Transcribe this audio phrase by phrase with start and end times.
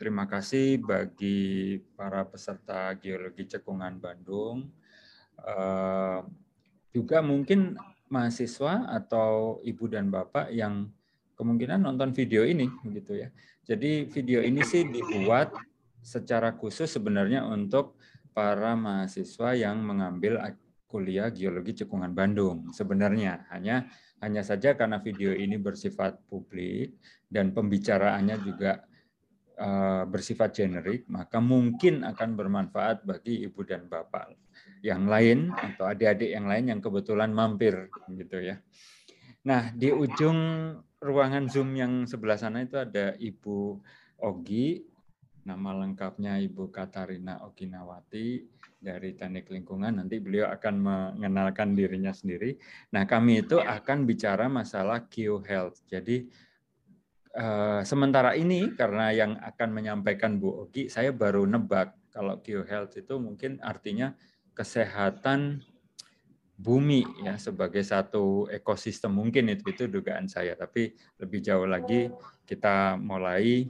[0.00, 4.72] terima kasih bagi para peserta Geologi Cekungan Bandung.
[5.44, 6.20] Eh,
[6.88, 7.76] juga mungkin
[8.08, 10.88] mahasiswa atau ibu dan bapak yang
[11.36, 12.64] kemungkinan nonton video ini
[12.96, 13.28] gitu ya.
[13.68, 15.52] Jadi video ini sih dibuat
[16.00, 18.00] secara khusus sebenarnya untuk
[18.32, 20.40] para mahasiswa yang mengambil
[20.88, 22.72] kuliah geologi cekungan Bandung.
[22.72, 23.84] Sebenarnya hanya
[24.24, 26.96] hanya saja karena video ini bersifat publik
[27.28, 28.80] dan pembicaraannya juga
[30.10, 34.34] bersifat generik, maka mungkin akan bermanfaat bagi ibu dan bapak
[34.82, 38.58] yang lain atau adik-adik yang lain yang kebetulan mampir gitu ya.
[39.44, 40.40] Nah, di ujung
[41.04, 43.76] ruangan Zoom yang sebelah sana itu ada Ibu
[44.24, 44.80] Ogi,
[45.44, 48.40] nama lengkapnya Ibu Katarina Oginawati
[48.80, 50.00] dari Teknik Lingkungan.
[50.00, 52.56] Nanti beliau akan mengenalkan dirinya sendiri.
[52.96, 55.84] Nah, kami itu akan bicara masalah Q-Health.
[55.92, 56.24] Jadi,
[57.34, 63.14] eh, sementara ini karena yang akan menyampaikan Bu Ogi, saya baru nebak kalau Q-Health itu
[63.18, 64.14] mungkin artinya
[64.54, 65.66] kesehatan
[66.54, 72.14] bumi ya sebagai satu ekosistem mungkin itu itu dugaan saya tapi lebih jauh lagi
[72.46, 73.66] kita mulai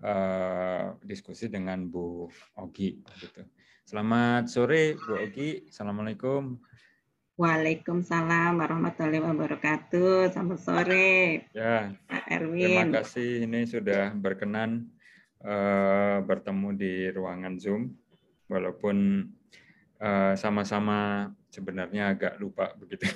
[0.00, 3.44] uh, diskusi dengan Bu Ogi gitu.
[3.84, 5.68] Selamat sore Bu Ogi.
[5.68, 6.56] Assalamualaikum.
[7.36, 10.32] Waalaikumsalam warahmatullahi wabarakatuh.
[10.32, 11.48] Selamat sore.
[11.52, 11.96] Ya.
[12.08, 12.66] Pak Erwin.
[12.66, 14.88] Terima kasih ini sudah berkenan
[15.44, 17.94] uh, bertemu di ruangan Zoom
[18.48, 19.26] walaupun
[20.02, 23.06] Eh, sama-sama sebenarnya agak lupa begitu.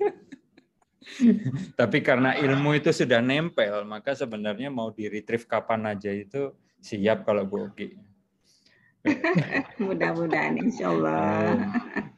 [1.80, 7.28] Tapi karena ilmu itu sudah nempel, maka sebenarnya mau di retrieve kapan aja itu siap
[7.28, 7.92] kalau Bu Ogi.
[9.84, 11.68] Mudah-mudahan insya Allah.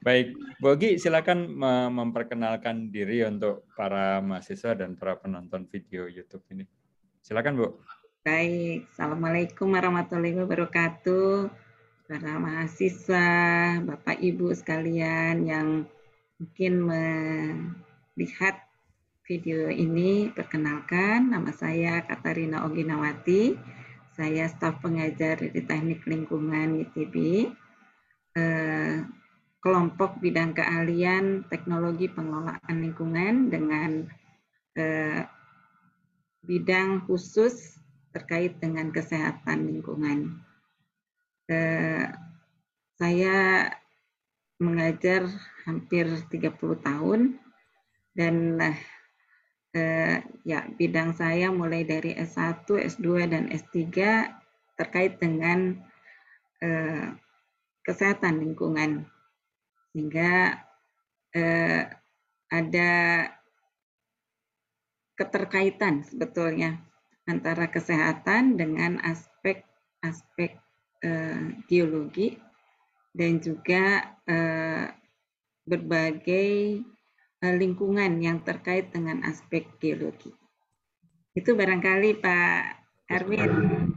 [0.05, 1.56] Baik, Bu Ogi silakan
[1.88, 6.69] memperkenalkan diri untuk para mahasiswa dan para penonton video YouTube ini.
[7.24, 7.80] Silakan Bu.
[8.20, 11.48] Baik, Assalamualaikum warahmatullahi wabarakatuh
[12.05, 13.28] para mahasiswa,
[13.80, 15.89] Bapak Ibu sekalian yang
[16.36, 18.61] mungkin melihat
[19.24, 23.57] video ini, perkenalkan nama saya Katarina Oginawati.
[24.12, 27.48] Saya staf pengajar di Teknik Lingkungan ITB.
[28.36, 29.23] Eh,
[29.64, 34.05] kelompok bidang keahlian teknologi pengelolaan lingkungan dengan
[34.77, 35.25] eh,
[36.45, 37.80] bidang khusus
[38.13, 40.45] terkait dengan kesehatan lingkungan.
[41.48, 42.05] Eh,
[43.01, 43.73] saya
[44.61, 45.33] mengajar
[45.64, 47.41] hampir 30 tahun
[48.13, 48.61] dan
[49.73, 53.81] eh, ya bidang saya mulai dari S1, S2 dan S3
[54.77, 55.81] terkait dengan
[56.61, 57.17] eh,
[57.89, 59.08] kesehatan lingkungan
[59.94, 60.58] sehingga
[61.30, 61.86] eh,
[62.50, 62.92] ada
[65.14, 66.82] keterkaitan sebetulnya
[67.24, 70.60] antara kesehatan dengan aspek-aspek
[71.06, 72.36] uh, geologi
[73.14, 74.86] dan juga uh,
[75.64, 76.83] berbagai
[77.40, 80.34] uh, lingkungan yang terkait dengan aspek geologi.
[81.34, 82.62] Itu barangkali Pak
[83.10, 83.50] Erwin.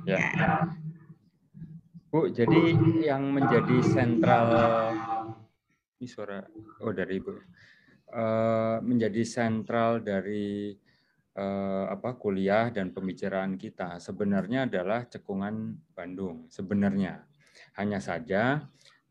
[0.06, 0.18] Ya.
[0.18, 0.50] ya.
[2.08, 4.48] Bu, jadi yang menjadi sentral
[5.98, 6.38] ini suara
[6.86, 7.34] oh dari Ibu.
[8.08, 10.72] Uh, menjadi sentral dari
[11.38, 17.28] eh, apa kuliah dan pembicaraan kita sebenarnya adalah cekungan Bandung sebenarnya.
[17.78, 18.64] Hanya saja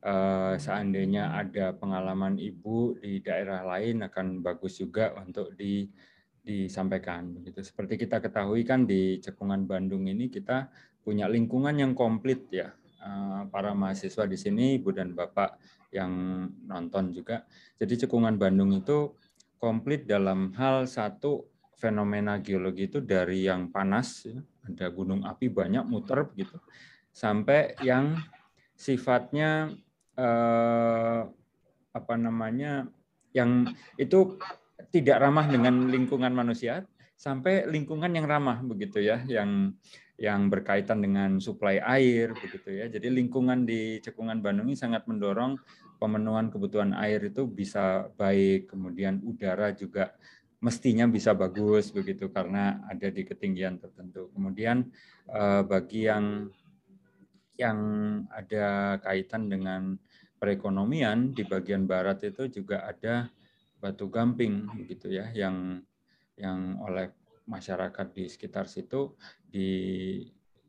[0.02, 5.86] eh, seandainya ada pengalaman ibu di daerah lain akan bagus juga untuk di
[6.40, 7.62] disampaikan begitu.
[7.62, 12.70] Seperti kita ketahui kan di cekungan Bandung ini kita punya lingkungan yang komplit ya
[13.50, 15.58] para mahasiswa di sini ibu dan bapak
[15.94, 16.10] yang
[16.66, 17.46] nonton juga.
[17.78, 19.14] Jadi cekungan Bandung itu
[19.56, 21.46] komplit dalam hal satu
[21.76, 26.56] fenomena geologi itu dari yang panas, ya, ada gunung api banyak muter begitu,
[27.12, 28.16] sampai yang
[28.72, 29.72] sifatnya
[30.16, 31.20] eh,
[31.92, 32.88] apa namanya,
[33.36, 33.68] yang
[34.00, 34.40] itu
[34.92, 36.84] tidak ramah dengan lingkungan manusia,
[37.16, 39.76] sampai lingkungan yang ramah begitu ya, yang
[40.16, 42.88] yang berkaitan dengan suplai air begitu ya.
[42.88, 45.60] Jadi lingkungan di Cekungan Bandung ini sangat mendorong
[46.00, 50.16] pemenuhan kebutuhan air itu bisa baik, kemudian udara juga
[50.64, 54.32] mestinya bisa bagus begitu karena ada di ketinggian tertentu.
[54.32, 54.88] Kemudian
[55.28, 56.48] eh, bagi yang
[57.56, 57.78] yang
[58.32, 59.96] ada kaitan dengan
[60.36, 63.32] perekonomian di bagian barat itu juga ada
[63.80, 65.80] batu gamping begitu ya yang
[66.36, 67.08] yang oleh
[67.46, 69.14] masyarakat di sekitar situ
[69.46, 69.68] di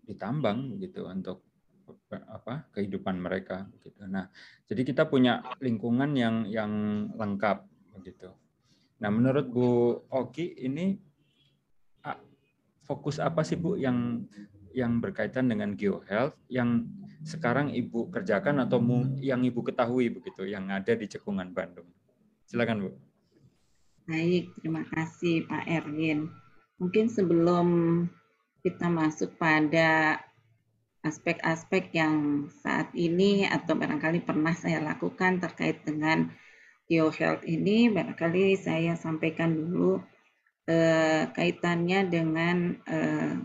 [0.07, 1.44] ditambang gitu untuk
[2.09, 4.07] apa kehidupan mereka gitu.
[4.07, 4.31] Nah,
[4.69, 6.71] jadi kita punya lingkungan yang yang
[7.18, 8.31] lengkap begitu.
[9.03, 9.69] Nah, menurut Bu
[10.07, 10.95] Oki ini
[12.88, 14.23] fokus apa sih Bu yang
[14.71, 16.88] yang berkaitan dengan geohealth yang
[17.25, 18.80] sekarang Ibu kerjakan atau
[19.19, 21.89] yang Ibu ketahui begitu yang ada di Cekungan Bandung.
[22.47, 22.89] Silakan Bu.
[24.07, 26.31] Baik, terima kasih Pak Erwin.
[26.77, 27.68] Mungkin sebelum
[28.62, 30.21] kita masuk pada
[31.01, 36.29] aspek-aspek yang saat ini atau barangkali pernah saya lakukan terkait dengan
[36.85, 39.97] geohealth ini, barangkali saya sampaikan dulu
[40.69, 43.35] eh, kaitannya dengan eh,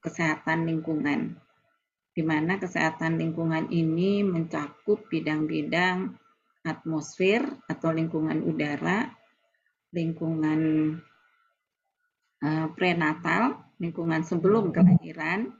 [0.00, 1.36] kesehatan lingkungan,
[2.16, 6.16] di mana kesehatan lingkungan ini mencakup bidang-bidang
[6.64, 9.12] atmosfer atau lingkungan udara,
[9.92, 10.60] lingkungan
[12.78, 15.54] prenatal, lingkungan sebelum kelahiran,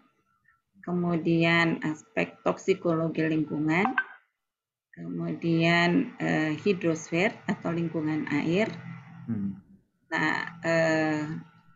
[0.83, 3.93] kemudian aspek toksikologi lingkungan,
[4.97, 8.73] kemudian uh, hidrosfer atau lingkungan air,
[9.29, 9.53] hmm.
[10.11, 11.23] nah uh,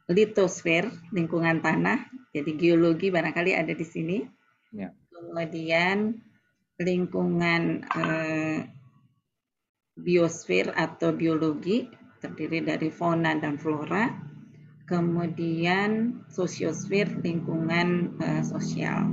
[0.08, 4.18] litosfer lingkungan tanah, jadi geologi barangkali ada di sini,
[4.74, 4.88] ya.
[5.12, 6.18] kemudian
[6.80, 8.58] lingkungan uh,
[9.92, 11.86] biosfer atau biologi
[12.18, 14.08] terdiri dari fauna dan flora,
[14.92, 19.08] kemudian sosiosfer lingkungan uh, sosial.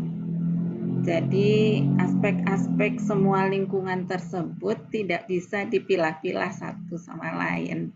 [1.08, 7.96] Jadi aspek-aspek semua lingkungan tersebut tidak bisa dipilah-pilah satu sama lain.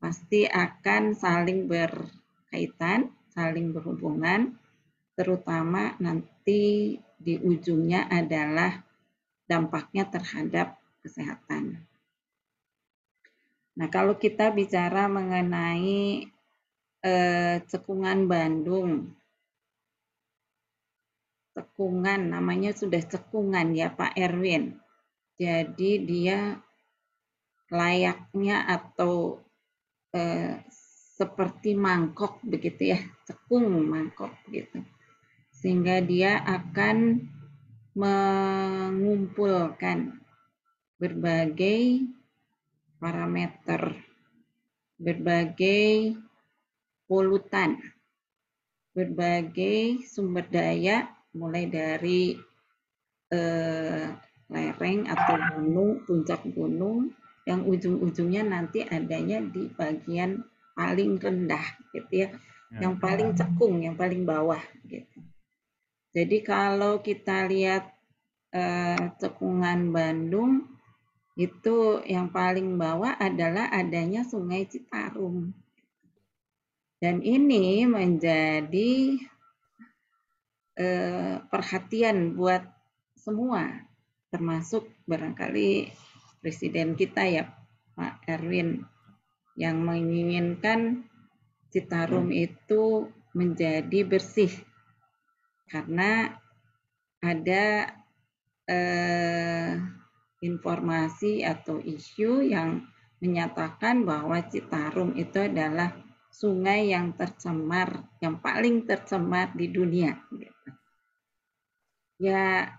[0.00, 4.56] Pasti akan saling berkaitan, saling berhubungan,
[5.12, 8.80] terutama nanti di ujungnya adalah
[9.44, 11.84] dampaknya terhadap kesehatan.
[13.76, 16.24] Nah, kalau kita bicara mengenai
[17.04, 19.16] eh, cekungan Bandung.
[21.56, 24.78] Cekungan, namanya sudah cekungan ya Pak Erwin.
[25.40, 26.60] Jadi dia
[27.72, 29.40] layaknya atau
[30.12, 30.60] eh,
[31.20, 32.98] seperti mangkok begitu ya,
[33.28, 34.80] cekung mangkok gitu.
[35.52, 37.28] Sehingga dia akan
[37.92, 40.16] mengumpulkan
[40.96, 42.08] berbagai
[43.00, 43.96] parameter,
[44.96, 46.16] berbagai
[47.10, 47.74] polutan,
[48.94, 52.38] berbagai sumber daya mulai dari
[53.34, 54.06] eh,
[54.46, 57.10] lereng atau gunung, puncak gunung
[57.50, 60.46] yang ujung-ujungnya nanti adanya di bagian
[60.78, 62.28] paling rendah gitu ya,
[62.70, 62.86] ya.
[62.86, 65.18] yang paling cekung, yang paling bawah gitu.
[66.14, 67.90] Jadi kalau kita lihat
[68.54, 70.66] eh, cekungan Bandung
[71.38, 75.54] itu yang paling bawah adalah adanya Sungai Citarum.
[77.00, 79.16] Dan ini menjadi
[80.76, 82.60] eh, perhatian buat
[83.16, 83.88] semua,
[84.28, 85.88] termasuk barangkali
[86.40, 87.44] Presiden kita ya
[87.96, 88.80] Pak Erwin
[89.60, 91.04] yang menginginkan
[91.68, 92.44] Citarum hmm.
[92.48, 94.50] itu menjadi bersih
[95.68, 96.32] karena
[97.20, 97.92] ada
[98.64, 99.72] eh,
[100.40, 102.88] informasi atau isu yang
[103.20, 105.92] menyatakan bahwa Citarum itu adalah
[106.30, 110.14] sungai yang tercemar, yang paling tercemar di dunia.
[110.30, 110.70] Gitu.
[112.22, 112.70] Ya,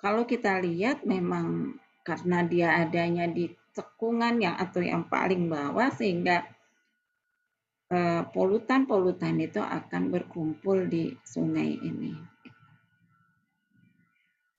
[0.00, 6.46] kalau kita lihat memang karena dia adanya di cekungan yang atau yang paling bawah sehingga
[7.90, 12.12] eh, polutan-polutan itu akan berkumpul di sungai ini.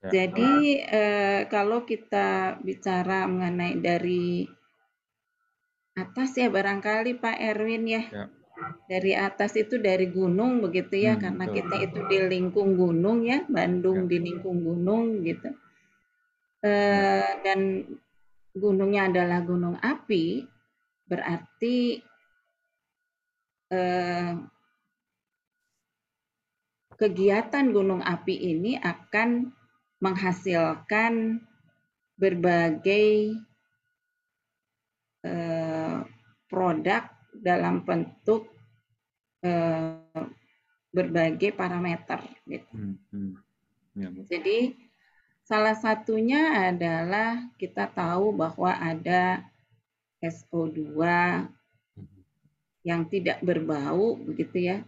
[0.04, 0.10] Ya.
[0.12, 4.44] Jadi eh, kalau kita bicara mengenai dari
[5.96, 8.04] atas ya barangkali Pak Erwin ya.
[8.12, 8.26] ya.
[8.88, 11.56] Dari atas itu dari gunung begitu ya, hmm, karena betul.
[11.60, 14.08] kita itu di lingkung gunung ya, Bandung ya.
[14.08, 15.48] di lingkung gunung gitu.
[16.64, 16.72] E,
[17.44, 17.84] dan
[18.56, 20.48] gunungnya adalah gunung api,
[21.04, 22.00] berarti
[23.68, 23.80] e,
[26.96, 29.52] kegiatan gunung api ini akan
[30.00, 31.44] menghasilkan
[32.16, 33.36] berbagai
[35.26, 35.98] Eh,
[36.46, 37.02] produk
[37.34, 38.46] dalam bentuk
[39.42, 39.98] eh,
[40.94, 42.22] berbagai parameter.
[42.46, 42.70] Gitu.
[42.70, 43.34] Hmm, hmm.
[43.98, 44.78] Ya, Jadi
[45.42, 49.42] salah satunya adalah kita tahu bahwa ada
[50.22, 52.20] SO2 hmm.
[52.86, 54.78] yang tidak berbau begitu ya.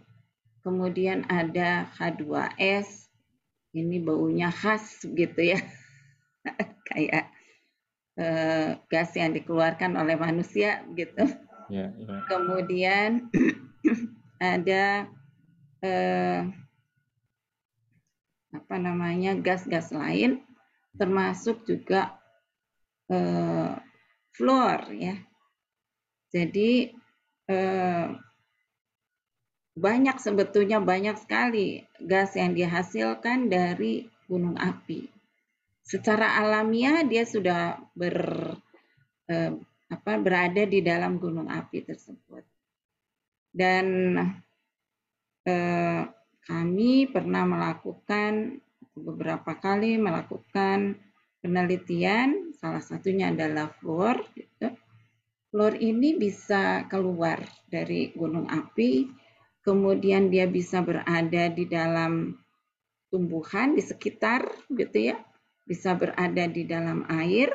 [0.63, 3.11] Kemudian ada H2S,
[3.75, 5.59] ini baunya khas gitu ya.
[6.87, 7.31] Kayak
[8.19, 11.23] eh, gas yang dikeluarkan oleh manusia gitu.
[11.71, 12.27] Yeah, yeah.
[12.27, 13.31] Kemudian
[14.43, 15.07] ada
[15.79, 16.41] eh,
[18.51, 20.43] apa namanya gas-gas lain,
[20.99, 22.19] termasuk juga
[23.07, 23.73] eh,
[24.35, 25.15] fluor ya.
[26.29, 26.91] Jadi
[27.47, 28.07] eh,
[29.79, 35.18] banyak sebetulnya banyak sekali gas yang dihasilkan dari gunung api.
[35.89, 38.53] Secara alamiah dia sudah ber
[39.25, 39.57] eh,
[39.89, 42.45] apa berada di dalam gunung api tersebut.
[43.49, 44.13] Dan
[45.49, 46.01] eh,
[46.45, 48.61] kami pernah melakukan
[48.93, 50.93] beberapa kali melakukan
[51.41, 54.21] penelitian, salah satunya adalah fluor.
[54.37, 54.69] Gitu.
[55.49, 59.09] Fluor ini bisa keluar dari gunung api,
[59.65, 62.37] kemudian dia bisa berada di dalam
[63.09, 65.17] tumbuhan di sekitar, gitu ya,
[65.69, 67.53] bisa berada di dalam air,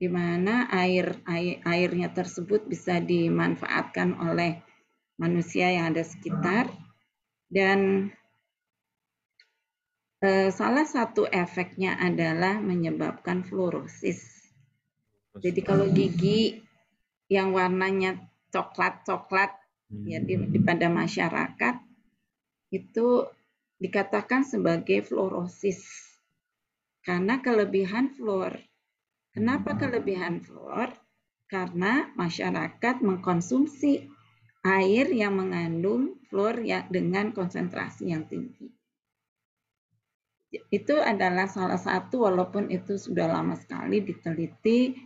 [0.00, 4.64] di mana air, air airnya tersebut bisa dimanfaatkan oleh
[5.20, 6.72] manusia yang ada sekitar
[7.52, 8.08] dan
[10.24, 14.40] eh, salah satu efeknya adalah menyebabkan fluorosis.
[15.36, 16.64] Jadi kalau gigi
[17.28, 18.16] yang warnanya
[18.48, 19.52] coklat-coklat
[20.08, 21.76] ya di, di pada masyarakat
[22.72, 23.28] itu
[23.76, 26.09] dikatakan sebagai fluorosis
[27.04, 28.60] karena kelebihan fluor
[29.30, 30.90] Kenapa kelebihan fluor?
[31.46, 34.10] Karena masyarakat mengkonsumsi
[34.66, 38.70] air yang mengandung fluor yang dengan konsentrasi yang tinggi.
[40.50, 44.98] Itu adalah salah satu walaupun itu sudah lama sekali diteliti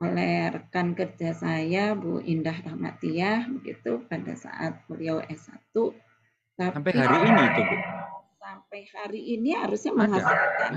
[0.00, 5.76] oleh rekan kerja saya Bu Indah Rahmatiah begitu pada saat beliau S1.
[6.56, 8.01] Tapi, sampai hari ini itu Bu.
[8.52, 10.76] Sampai hari ini harusnya menghasilkan.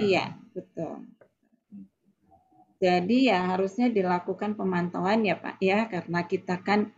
[0.00, 1.04] Iya, betul.
[2.80, 6.88] Jadi ya harusnya dilakukan pemantauan ya Pak ya karena kita kan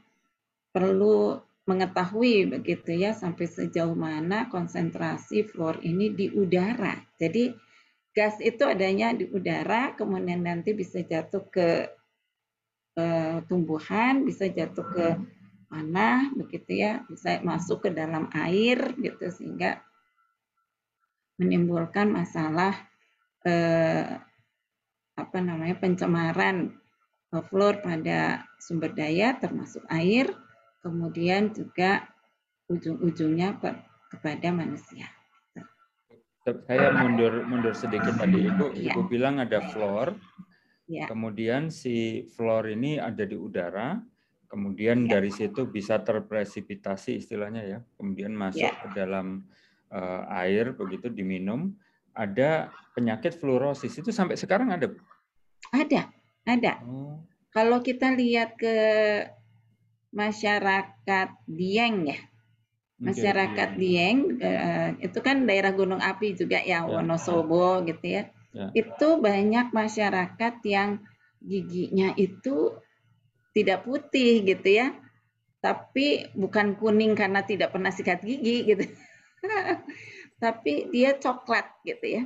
[0.70, 6.94] perlu mengetahui begitu ya sampai sejauh mana konsentrasi fluor ini di udara.
[7.18, 7.50] Jadi
[8.14, 11.90] gas itu adanya di udara kemudian nanti bisa jatuh ke
[13.02, 15.06] eh, tumbuhan, bisa jatuh ke
[15.74, 19.82] tanah begitu ya, bisa masuk ke dalam air gitu sehingga
[21.40, 22.74] menimbulkan masalah
[23.42, 24.18] eh,
[25.14, 26.74] apa namanya pencemaran
[27.50, 30.30] fluor pada sumber daya termasuk air,
[30.84, 32.06] kemudian juga
[32.70, 33.58] ujung-ujungnya
[34.14, 35.10] kepada manusia.
[36.44, 38.92] Saya mundur mundur sedikit tadi Ibu, ya.
[38.92, 40.12] Ibu bilang ada fluor.
[40.84, 41.08] Ya.
[41.08, 43.96] Kemudian si fluor ini ada di udara,
[44.52, 45.16] kemudian ya.
[45.16, 48.76] dari situ bisa terpresipitasi istilahnya ya, kemudian masuk ya.
[48.84, 49.48] ke dalam
[50.30, 51.70] air begitu diminum
[52.14, 54.90] ada penyakit fluorosis itu sampai sekarang ada?
[55.74, 56.10] Ada,
[56.46, 56.72] ada.
[56.86, 57.18] Oh.
[57.50, 58.74] Kalau kita lihat ke
[60.14, 62.18] masyarakat Dieng ya,
[63.02, 66.86] masyarakat okay, Dieng uh, itu kan daerah gunung api juga ya, ya.
[66.86, 68.22] Wonosobo gitu ya.
[68.54, 68.70] ya.
[68.74, 71.02] Itu banyak masyarakat yang
[71.42, 72.78] giginya itu
[73.54, 74.94] tidak putih gitu ya,
[75.58, 78.86] tapi bukan kuning karena tidak pernah sikat gigi gitu.
[80.42, 82.24] tapi dia coklat gitu ya.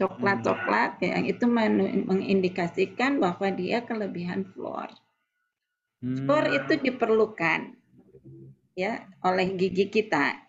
[0.00, 1.44] Coklat coklat yang itu
[2.08, 4.88] mengindikasikan bahwa dia kelebihan fluor
[6.00, 6.24] hmm.
[6.24, 7.76] fluor itu diperlukan
[8.72, 10.40] ya oleh gigi kita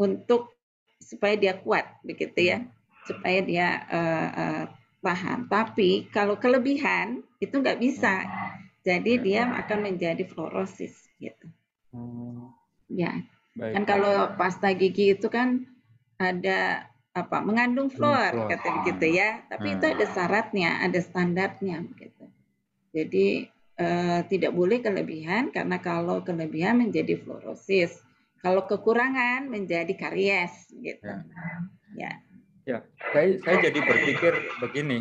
[0.00, 0.56] untuk
[1.00, 2.58] supaya dia kuat begitu ya.
[3.06, 4.64] Supaya dia uh, uh,
[4.98, 8.26] tahan tapi kalau kelebihan itu nggak bisa.
[8.82, 11.46] Jadi dia akan menjadi fluorosis gitu.
[11.96, 12.52] Hmm.
[12.92, 13.08] ya
[13.56, 13.72] Baik.
[13.72, 15.64] kan kalau pasta gigi itu kan
[16.20, 16.84] ada
[17.16, 19.40] apa mengandung fluor kata begitu ya.
[19.48, 19.76] Tapi hmm.
[19.80, 22.28] itu ada syaratnya ada standarnya begitu.
[22.92, 23.48] Jadi
[23.80, 27.96] eh, tidak boleh kelebihan karena kalau kelebihan menjadi fluorosis.
[28.44, 31.24] Kalau kekurangan menjadi karies gitu ya.
[31.96, 32.12] Ya,
[32.68, 32.78] ya
[33.16, 35.00] saya saya jadi berpikir begini.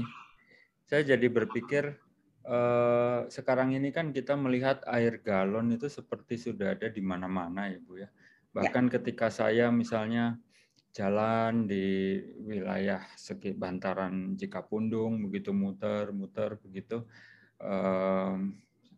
[0.88, 2.00] Saya jadi berpikir
[2.48, 7.84] eh, sekarang ini kan kita melihat air galon itu seperti sudah ada di mana-mana ya
[7.84, 8.08] bu ya.
[8.56, 8.98] Bahkan ya.
[8.98, 10.40] ketika saya misalnya
[10.96, 12.16] jalan di
[12.48, 17.04] wilayah segi bantaran Cikapundung begitu muter-muter begitu
[17.60, 18.34] eh,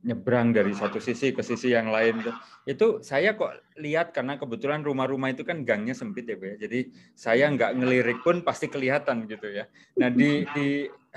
[0.05, 2.21] nyebrang dari satu sisi ke sisi yang lain
[2.69, 3.49] itu saya kok
[3.81, 6.55] lihat karena kebetulan rumah-rumah itu kan gangnya sempit ya Bu ya.
[6.61, 9.65] Jadi saya nggak ngelirik pun pasti kelihatan gitu ya.
[9.97, 10.67] Nah di, di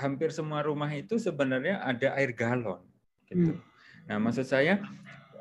[0.01, 2.81] hampir semua rumah itu sebenarnya ada air galon
[3.29, 3.53] gitu.
[3.53, 3.61] Hmm.
[4.09, 4.81] Nah maksud saya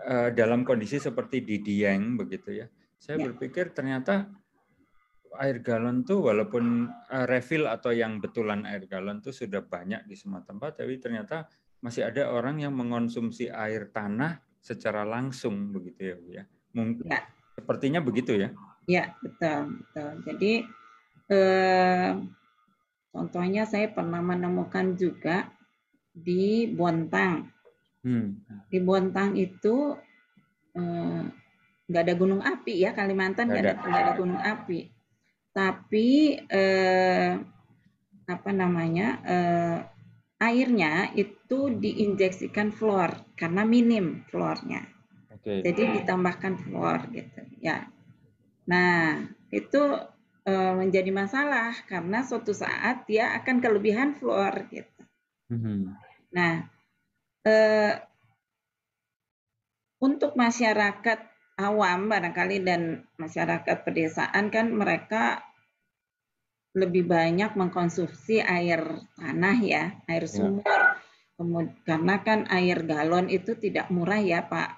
[0.05, 2.69] eh, dalam kondisi seperti di Dieng begitu ya.
[3.01, 3.33] Saya ya.
[3.33, 4.29] berpikir ternyata
[5.41, 10.13] air galon tuh walaupun uh, refill atau yang betulan air galon tuh sudah banyak di
[10.13, 11.49] semua tempat, tapi ternyata
[11.81, 16.45] masih ada orang yang mengonsumsi air tanah secara langsung begitu ya, Bu ya.
[16.77, 17.25] Mungkin ya.
[17.57, 18.53] sepertinya begitu ya.
[18.85, 20.11] Ya, betul, betul.
[20.29, 20.53] Jadi
[21.33, 22.11] eh,
[23.09, 25.49] contohnya saya pernah menemukan juga
[26.13, 27.49] di Bontang.
[28.05, 28.45] Hmm.
[28.69, 29.97] Di Bontang itu
[30.77, 31.25] eh,
[31.91, 33.75] nggak ada gunung api ya Kalimantan nggak ada.
[33.83, 34.81] Nggak ada gunung api.
[35.51, 36.09] Tapi
[36.47, 37.35] eh,
[38.31, 39.79] apa namanya eh,
[40.39, 44.87] airnya itu diinjeksikan fluor karena minim fluornya.
[45.43, 45.67] Okay.
[45.67, 47.91] Jadi ditambahkan fluor gitu ya.
[48.71, 49.83] Nah itu
[50.47, 55.03] eh, menjadi masalah karena suatu saat dia akan kelebihan fluor gitu.
[55.51, 55.79] Mm -hmm.
[56.31, 56.55] Nah
[57.43, 57.95] eh,
[60.01, 61.30] untuk masyarakat
[61.61, 65.45] awam barangkali dan masyarakat pedesaan kan mereka
[66.73, 68.81] lebih banyak mengkonsumsi air
[69.19, 70.31] tanah ya, air ya.
[70.31, 70.65] sumur.
[70.65, 70.97] Ya.
[71.41, 74.71] Kemudian, karena kan air galon itu tidak murah ya Pak.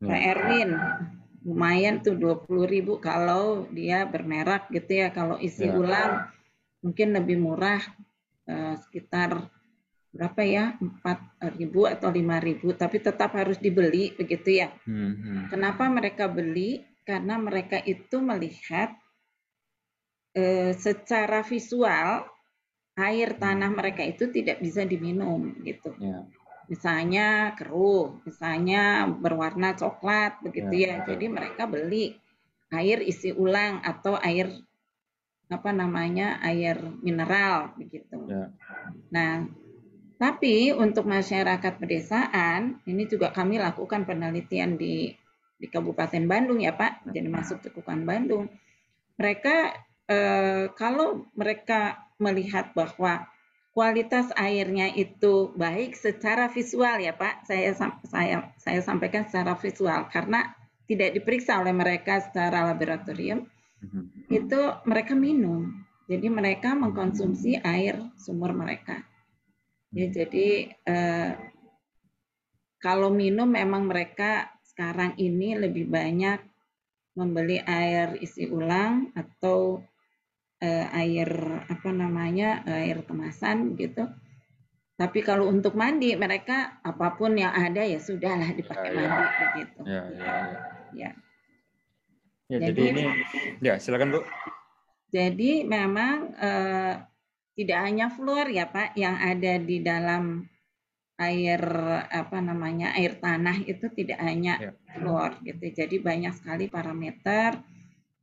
[0.00, 0.06] Ya.
[0.06, 0.70] Pak Erwin,
[1.42, 5.08] lumayan tuh 20 ribu kalau dia bermerek gitu ya.
[5.10, 5.74] Kalau isi ya.
[5.74, 6.30] ulang
[6.84, 7.80] mungkin lebih murah
[8.46, 9.50] eh, sekitar
[10.10, 10.64] berapa ya?
[10.78, 11.18] Empat
[11.56, 14.68] ribu atau lima ribu tapi tetap harus dibeli begitu ya?
[14.86, 15.42] Hmm, hmm.
[15.50, 16.82] kenapa mereka beli?
[17.06, 18.94] Karena mereka itu melihat
[20.34, 22.26] eh, secara visual
[23.00, 25.94] air tanah mereka itu tidak bisa diminum gitu.
[25.98, 26.26] Yeah.
[26.70, 31.10] misalnya keruh misalnya berwarna coklat begitu yeah, ya.
[31.10, 32.14] jadi mereka beli
[32.70, 34.54] air isi ulang atau air
[35.50, 38.14] apa namanya air mineral begitu.
[38.30, 38.54] Yeah.
[39.10, 39.50] nah
[40.20, 45.08] tapi untuk masyarakat pedesaan, ini juga kami lakukan penelitian di
[45.56, 48.52] di Kabupaten Bandung ya Pak, jadi masuk cekukan Bandung.
[49.16, 49.56] Mereka
[50.12, 53.32] eh, kalau mereka melihat bahwa
[53.72, 57.72] kualitas airnya itu baik secara visual ya Pak, saya
[58.04, 60.52] saya saya sampaikan secara visual karena
[60.84, 63.48] tidak diperiksa oleh mereka secara laboratorium,
[63.80, 64.28] mhm.
[64.28, 65.80] itu mereka minum.
[66.04, 69.08] Jadi mereka mengkonsumsi air sumur mereka.
[69.90, 71.30] Ya, jadi eh,
[72.78, 76.38] kalau minum memang mereka sekarang ini lebih banyak
[77.18, 79.82] membeli air isi ulang atau
[80.62, 81.28] eh, air
[81.66, 84.06] apa namanya air kemasan gitu.
[84.94, 89.08] Tapi kalau untuk mandi mereka apa pun yang ada ya sudahlah dipakai ya, ya.
[89.08, 89.80] mandi begitu.
[89.82, 90.38] Ya, ya, ya.
[90.92, 91.10] ya.
[92.46, 93.02] ya jadi, jadi ini
[93.58, 94.20] ya silakan Bu.
[95.10, 96.94] Jadi memang eh,
[97.54, 100.46] tidak hanya fluor ya Pak yang ada di dalam
[101.20, 101.60] air
[102.08, 104.72] apa namanya air tanah itu tidak hanya ya.
[104.96, 105.68] fluor gitu.
[105.68, 107.60] Jadi banyak sekali parameter,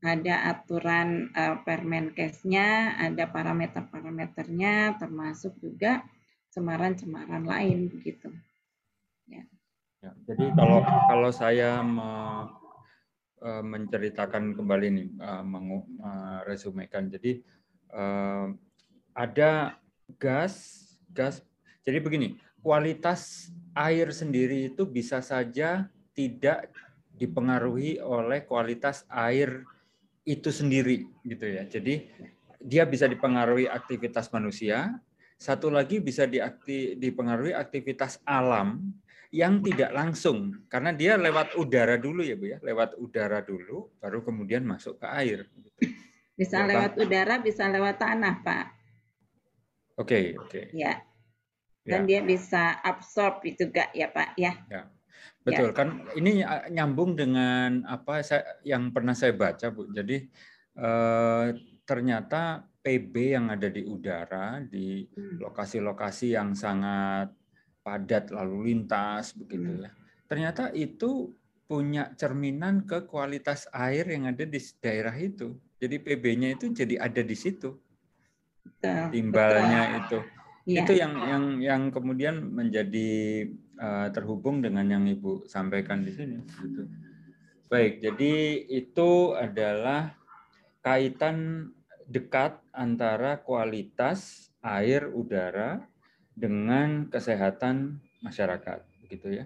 [0.01, 6.01] ada aturan uh, Permenkesnya, ada parameter-parameternya termasuk juga
[6.49, 8.33] cemaran-cemaran lain begitu.
[9.29, 9.45] Ya.
[10.01, 10.11] ya.
[10.25, 12.09] Jadi kalau kalau saya me,
[13.45, 17.13] uh, menceritakan kembali nih, uh, meresumekan.
[17.13, 17.45] Jadi
[17.93, 18.49] uh,
[19.17, 19.81] ada
[20.21, 21.41] gas, gas.
[21.81, 22.27] Jadi begini,
[22.61, 26.69] kualitas air sendiri itu bisa saja tidak
[27.17, 29.65] dipengaruhi oleh kualitas air
[30.21, 31.65] itu sendiri gitu ya.
[31.65, 32.05] Jadi
[32.61, 35.01] dia bisa dipengaruhi aktivitas manusia,
[35.41, 38.93] satu lagi bisa diakti, dipengaruhi aktivitas alam
[39.33, 44.21] yang tidak langsung karena dia lewat udara dulu ya Bu ya, lewat udara dulu baru
[44.21, 45.39] kemudian masuk ke air.
[46.37, 48.76] Bisa ya, lewat udara, bisa lewat tanah, Pak.
[49.97, 50.49] Oke, okay, oke.
[50.53, 50.65] Okay.
[50.77, 51.01] Ya.
[51.81, 52.07] Dan ya.
[52.07, 54.53] dia bisa absorb itu juga ya Pak ya.
[54.69, 54.91] Ya.
[55.41, 55.75] Betul ya.
[55.75, 59.89] kan ini nyambung dengan apa saya yang pernah saya baca Bu.
[59.89, 60.27] Jadi
[60.77, 61.45] eh,
[61.87, 65.41] ternyata PB yang ada di udara di hmm.
[65.41, 67.33] lokasi-lokasi yang sangat
[67.81, 69.83] padat lalu lintas begitu hmm.
[69.87, 69.91] ya.
[70.29, 71.33] Ternyata itu
[71.65, 75.57] punya cerminan ke kualitas air yang ada di daerah itu.
[75.81, 77.86] Jadi PB-nya itu jadi ada di situ
[79.11, 80.01] timbalnya Betul.
[80.01, 80.19] itu.
[80.67, 80.83] Ya.
[80.83, 83.09] Itu yang yang yang kemudian menjadi
[83.79, 86.43] uh, terhubung dengan yang Ibu sampaikan di sini.
[86.43, 86.83] Gitu.
[87.67, 88.33] Baik, jadi
[88.67, 90.15] itu adalah
[90.83, 91.69] kaitan
[92.07, 95.83] dekat antara kualitas air udara
[96.31, 99.45] dengan kesehatan masyarakat, begitu ya.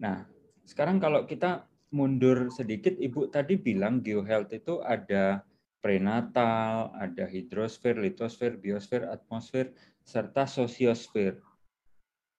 [0.00, 0.24] Nah,
[0.64, 5.44] sekarang kalau kita mundur sedikit, Ibu tadi bilang geohealth itu ada
[5.88, 9.72] prenatal, ada hidrosfer, litosfer, biosfer, atmosfer,
[10.04, 11.40] serta sosiosfer.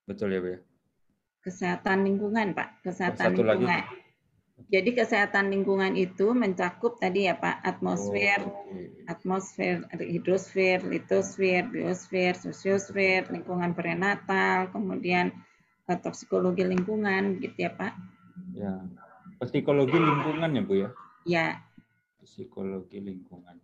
[0.06, 0.60] Betul ya, Bu ya?
[1.42, 2.86] Kesehatan lingkungan, Pak.
[2.86, 3.82] Kesehatan Satu lingkungan.
[3.82, 3.98] Lagi.
[4.70, 8.92] Jadi kesehatan lingkungan itu mencakup tadi ya Pak, atmosfer, oh, okay.
[9.08, 15.34] atmosfer, hidrosfer, litosfer, biosfer, sosiosfer, lingkungan prenatal, kemudian
[15.88, 17.92] uh, toksikologi lingkungan gitu ya Pak.
[18.54, 18.84] Ya.
[19.40, 20.88] Psikologi lingkungan ya Bu ya?
[21.24, 21.46] Ya,
[22.30, 23.58] psikologi lingkungan.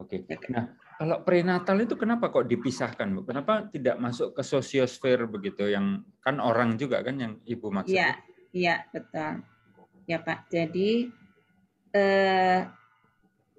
[0.00, 0.24] Oke.
[0.48, 3.28] Nah, kalau prenatal itu kenapa kok dipisahkan, Bu?
[3.28, 7.92] Kenapa tidak masuk ke sosiosfer begitu yang kan orang juga kan yang Ibu maksud?
[7.92, 8.16] Iya,
[8.56, 9.44] iya, betul.
[10.08, 10.48] ya Pak.
[10.48, 11.10] Jadi
[11.92, 12.62] eh,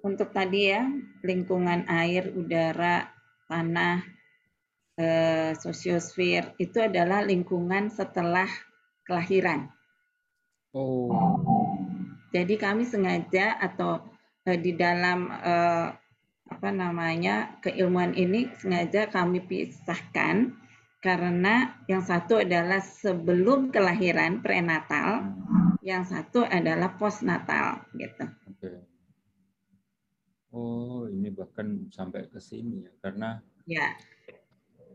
[0.02, 0.82] untuk tadi ya
[1.22, 3.04] lingkungan air, udara,
[3.46, 4.00] tanah,
[4.96, 8.48] eh, sosiosfer itu adalah lingkungan setelah
[9.04, 9.68] kelahiran.
[10.72, 11.59] Oh.
[12.30, 14.02] Jadi kami sengaja atau
[14.46, 15.88] eh, di dalam eh,
[16.50, 20.50] apa namanya keilmuan ini sengaja kami pisahkan
[21.00, 25.32] karena yang satu adalah sebelum kelahiran prenatal,
[25.80, 28.28] yang satu adalah postnatal gitu.
[28.52, 28.70] Oke.
[30.52, 33.86] Oh, ini bahkan sampai ke sini ya karena ya.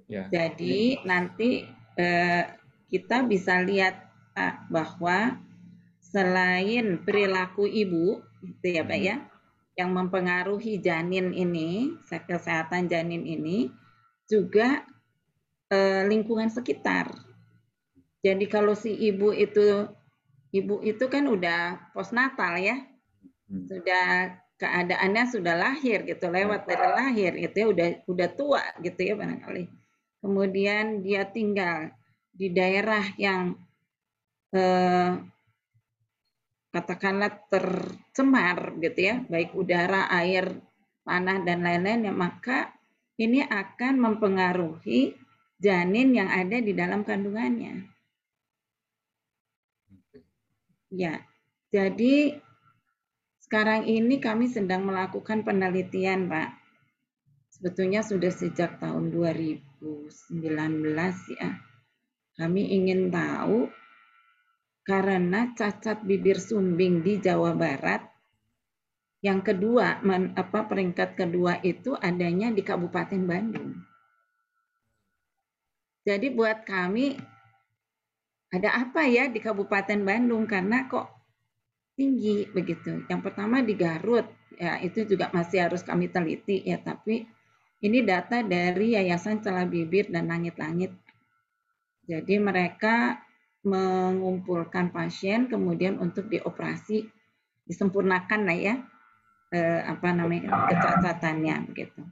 [0.06, 0.30] Ya.
[0.30, 1.66] Jadi nanti
[1.98, 2.44] eh,
[2.94, 4.06] kita bisa lihat
[4.38, 5.42] Pak bahwa
[6.16, 9.20] selain perilaku ibu, itu ya Pak ya,
[9.76, 13.68] yang mempengaruhi janin ini, kesehatan janin ini,
[14.24, 14.88] juga
[15.68, 17.12] eh, lingkungan sekitar.
[18.24, 19.92] Jadi kalau si ibu itu,
[20.56, 22.80] ibu itu kan udah postnatal ya,
[23.52, 23.68] hmm.
[23.68, 29.20] sudah keadaannya sudah lahir gitu, lewat dari lahir itu ya udah udah tua gitu ya
[29.20, 29.68] barangkali.
[30.24, 31.92] Kemudian dia tinggal
[32.32, 33.60] di daerah yang
[34.56, 35.35] eh,
[36.76, 40.60] katakanlah tercemar gitu ya, baik udara, air,
[41.08, 42.76] tanah dan lain-lain ya maka
[43.16, 45.16] ini akan mempengaruhi
[45.56, 47.88] janin yang ada di dalam kandungannya.
[50.92, 51.24] Ya,
[51.72, 52.40] jadi
[53.40, 56.60] sekarang ini kami sedang melakukan penelitian, Pak.
[57.56, 60.44] Sebetulnya sudah sejak tahun 2019
[61.40, 61.56] ya.
[62.36, 63.72] Kami ingin tahu
[64.86, 68.06] karena cacat bibir sumbing di Jawa Barat
[69.26, 73.74] yang kedua men, apa peringkat kedua itu adanya di Kabupaten Bandung.
[76.06, 77.18] Jadi buat kami
[78.54, 81.10] ada apa ya di Kabupaten Bandung karena kok
[81.98, 83.02] tinggi begitu.
[83.10, 87.26] Yang pertama di Garut ya itu juga masih harus kami teliti ya tapi
[87.82, 90.94] ini data dari Yayasan Celah Bibir dan Langit-Langit.
[92.06, 93.25] Jadi mereka
[93.66, 97.10] mengumpulkan pasien kemudian untuk dioperasi
[97.66, 98.76] disempurnakan lah ya
[99.50, 102.06] eh, apa namanya kecacatannya begitu.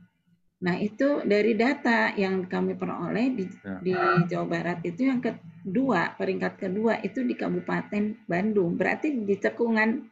[0.63, 3.77] Nah itu dari data yang kami peroleh di, ya.
[3.83, 3.93] di
[4.31, 10.09] Jawa Barat itu yang kedua peringkat kedua itu di Kabupaten Bandung berarti di cekungan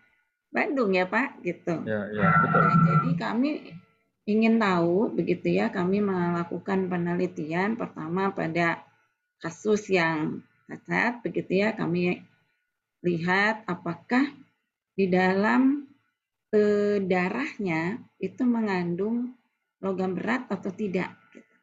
[0.51, 1.87] Bandung ya Pak gitu.
[1.87, 2.61] Ya, ya, betul.
[2.61, 3.49] Nah, jadi kami
[4.27, 8.83] ingin tahu begitu ya kami melakukan penelitian pertama pada
[9.41, 12.23] kasus yang cacat begitu ya kami
[13.03, 14.31] lihat apakah
[14.95, 15.83] di dalam
[16.53, 16.61] e,
[17.03, 19.35] darahnya itu mengandung
[19.83, 21.55] logam berat atau tidak gitu.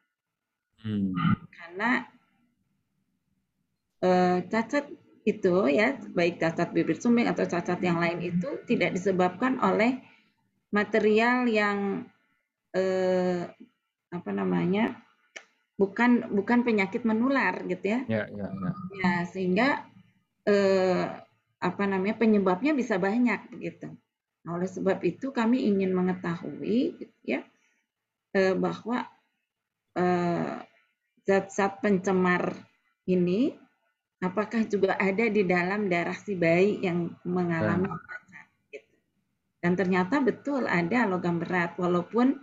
[0.85, 1.13] hmm.
[1.49, 1.89] karena
[4.03, 4.09] e,
[4.45, 4.85] cacat
[5.25, 10.01] itu ya baik cacat bibir sumbing atau cacat yang lain itu tidak disebabkan oleh
[10.73, 12.05] material yang
[12.73, 13.49] eh,
[14.09, 14.97] apa namanya
[15.79, 17.99] bukan bukan penyakit menular gitu ya.
[18.11, 18.71] Ya, ya, ya.
[18.99, 19.67] ya sehingga
[20.43, 21.07] eh,
[21.59, 23.87] apa namanya penyebabnya bisa banyak begitu.
[24.43, 27.47] Nah, oleh sebab itu kami ingin mengetahui gitu ya
[28.35, 29.07] eh, bahwa
[29.95, 30.59] eh,
[31.23, 32.59] zat-zat pencemar
[33.07, 33.55] ini
[34.19, 38.95] apakah juga ada di dalam darah si bayi yang mengalami cacat gitu.
[39.63, 42.35] Dan ternyata betul ada logam berat walaupun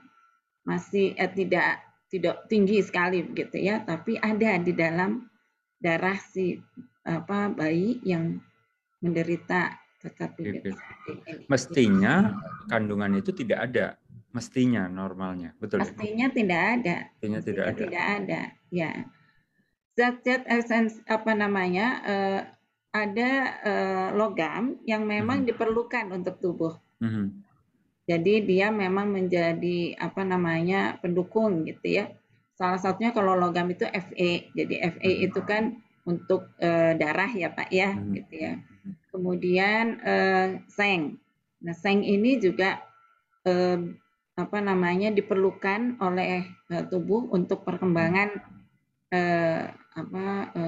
[0.64, 5.26] masih eh, tidak tidak tinggi sekali begitu ya, tapi ada di dalam
[5.82, 6.56] darah si
[7.06, 8.38] apa bayi yang
[9.02, 9.86] menderita
[10.38, 10.74] bibir.
[11.50, 12.38] Mestinya
[12.70, 13.86] kandungan itu tidak ada,
[14.30, 15.82] mestinya normalnya, betul?
[15.82, 15.90] Ya?
[15.90, 16.34] Mestinya ya?
[16.34, 16.96] tidak ada.
[17.10, 17.82] Mestinya, tidak ada.
[17.82, 18.40] Tidak ada,
[18.70, 18.92] ya.
[19.96, 22.40] Zat-zat esens apa namanya eh,
[22.92, 23.30] ada
[23.64, 25.48] eh, logam yang memang hmm.
[25.52, 26.74] diperlukan untuk tubuh.
[27.00, 27.45] Hmm.
[28.06, 32.14] Jadi dia memang menjadi apa namanya pendukung gitu ya.
[32.54, 34.48] Salah satunya kalau logam itu Fe.
[34.54, 35.26] Jadi Fe hmm.
[35.26, 38.10] itu kan untuk e, darah ya Pak ya hmm.
[38.14, 38.52] gitu ya.
[39.10, 40.14] Kemudian e,
[40.70, 41.18] seng.
[41.66, 42.78] Nah, seng ini juga
[43.42, 43.52] e,
[44.38, 48.38] apa namanya diperlukan oleh e, tubuh untuk perkembangan
[49.10, 49.20] e,
[49.98, 50.62] apa e,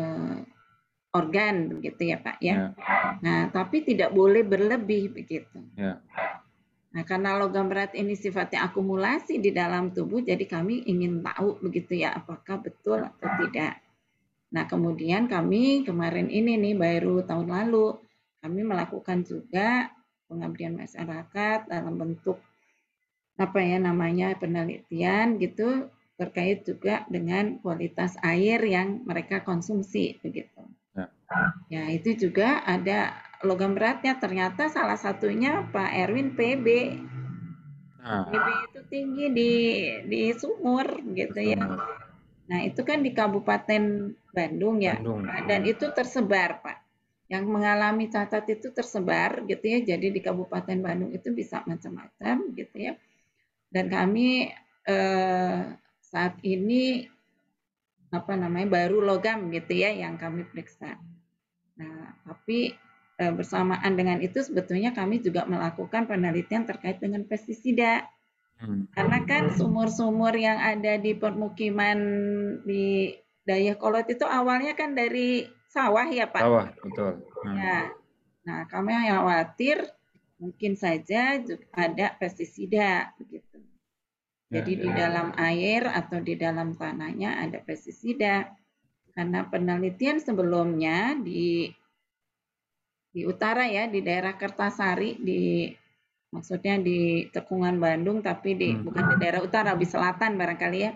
[1.14, 2.54] organ begitu ya Pak ya.
[2.54, 2.66] ya.
[3.22, 5.62] Nah, tapi tidak boleh berlebih begitu.
[5.78, 6.02] Ya.
[6.98, 12.02] Nah, karena logam berat ini sifatnya akumulasi di dalam tubuh, jadi kami ingin tahu begitu
[12.02, 13.78] ya, apakah betul atau tidak.
[14.50, 18.02] Nah, kemudian kami kemarin ini nih baru tahun lalu
[18.42, 19.94] kami melakukan juga
[20.26, 22.42] pengabdian masyarakat dalam bentuk
[23.38, 25.86] apa ya namanya penelitian gitu
[26.18, 30.66] terkait juga dengan kualitas air yang mereka konsumsi begitu.
[30.98, 31.06] Ya,
[31.70, 36.66] ya itu juga ada logam beratnya ternyata salah satunya Pak Erwin PB.
[38.02, 38.26] Nah.
[38.30, 39.52] PB itu tinggi di
[40.08, 41.62] di sumur gitu ya.
[42.48, 44.96] Nah, itu kan di Kabupaten Bandung ya.
[44.96, 45.28] Bandung.
[45.44, 46.78] Dan itu tersebar, Pak.
[47.28, 49.84] Yang mengalami cacat itu tersebar gitu ya.
[49.84, 52.96] Jadi di Kabupaten Bandung itu bisa macam-macam gitu ya.
[53.68, 54.48] Dan kami
[54.88, 55.60] eh,
[56.00, 57.04] saat ini
[58.08, 60.96] apa namanya baru logam gitu ya yang kami periksa.
[61.76, 62.72] Nah, tapi
[63.18, 68.06] bersamaan dengan itu sebetulnya kami juga melakukan penelitian terkait dengan pestisida.
[68.58, 68.86] Hmm.
[68.94, 71.98] Karena kan sumur-sumur yang ada di permukiman
[72.62, 76.42] di Dayakolot itu awalnya kan dari sawah ya Pak.
[76.42, 77.12] Sawah, betul.
[77.42, 77.56] Hmm.
[77.58, 77.78] Ya.
[78.46, 79.82] Nah, kami khawatir
[80.38, 81.42] mungkin saja
[81.74, 83.58] ada pestisida begitu.
[84.48, 84.96] Jadi ya, di ya.
[84.96, 88.52] dalam air atau di dalam tanahnya ada pestisida.
[89.12, 91.74] Karena penelitian sebelumnya di
[93.18, 95.66] di utara ya, di daerah Kertasari, di
[96.30, 98.86] maksudnya di Tekungan Bandung, tapi di hmm.
[98.86, 100.94] bukan di daerah utara, di selatan barangkali ya,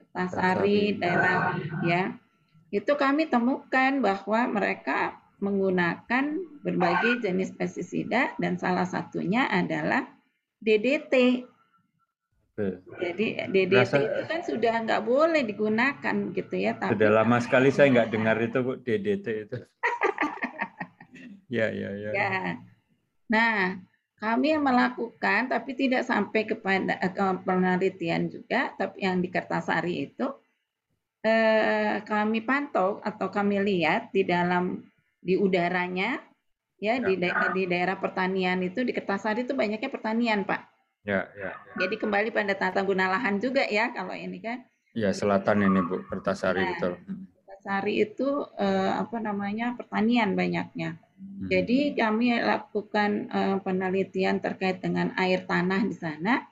[0.00, 2.16] Kertasari, daerah ya,
[2.72, 10.08] itu kami temukan bahwa mereka menggunakan berbagai jenis pestisida dan salah satunya adalah
[10.64, 11.44] DDT
[12.98, 16.74] jadi DDT Rasa, itu kan sudah nggak boleh digunakan gitu ya.
[16.74, 19.56] Tapi sudah lama sekali saya nggak dengar itu Bu DDT itu.
[21.48, 22.10] Ya ya ya.
[22.12, 22.38] Ya.
[23.28, 23.80] Nah
[24.18, 30.26] kami yang melakukan tapi tidak sampai kepada ke penelitian juga, tapi yang di Kertasari itu
[31.26, 34.84] eh, kami pantau atau kami lihat di dalam
[35.18, 36.22] di udaranya
[36.78, 37.04] ya, ya.
[37.04, 41.74] di da di daerah pertanian itu di Kertasari itu banyaknya pertanian Pak Ya, ya, ya.
[41.80, 44.60] Jadi kembali pada tata guna lahan juga ya kalau ini kan.
[44.92, 46.92] Ya, selatan ini Bu, Kertasari nah, betul.
[47.48, 48.28] Kertasari itu
[48.60, 49.72] eh, apa namanya?
[49.72, 51.00] pertanian banyaknya.
[51.18, 51.50] Hmm.
[51.50, 56.46] Jadi kami lakukan eh, penelitian terkait dengan air tanah di sana,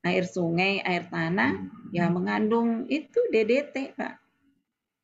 [0.00, 1.92] air sungai, air tanah hmm.
[1.92, 4.14] ya mengandung itu DDT, Pak.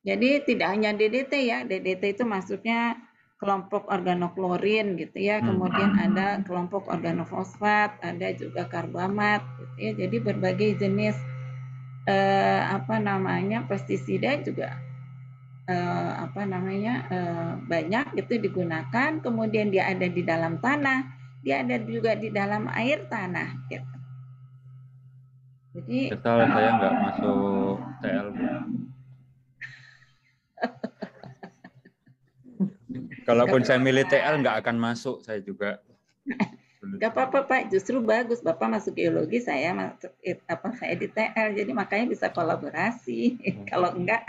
[0.06, 2.96] Jadi tidak hanya DDT ya, DDT itu maksudnya
[3.36, 5.46] kelompok organoklorin gitu ya, hmm.
[5.52, 9.90] kemudian ada kelompok organofosfat, ada juga karbamat gitu ya.
[9.92, 11.16] Jadi berbagai jenis
[12.08, 14.85] eh, apa namanya pestisida juga
[15.66, 21.02] eh, apa namanya eh, banyak itu digunakan, kemudian dia ada di dalam tanah,
[21.42, 23.96] dia ada juga di dalam air tanah gitu.
[25.76, 28.32] Jadi Betul, saya nggak masuk TL.
[33.28, 35.82] Kalaupun saya milih TL nggak akan masuk saya juga.
[36.86, 40.06] Gak apa-apa Pak, justru bagus Bapak masuk geologi, saya masuk
[40.46, 43.42] apa saya di TL, jadi makanya bisa kolaborasi.
[43.70, 44.22] Kalau enggak,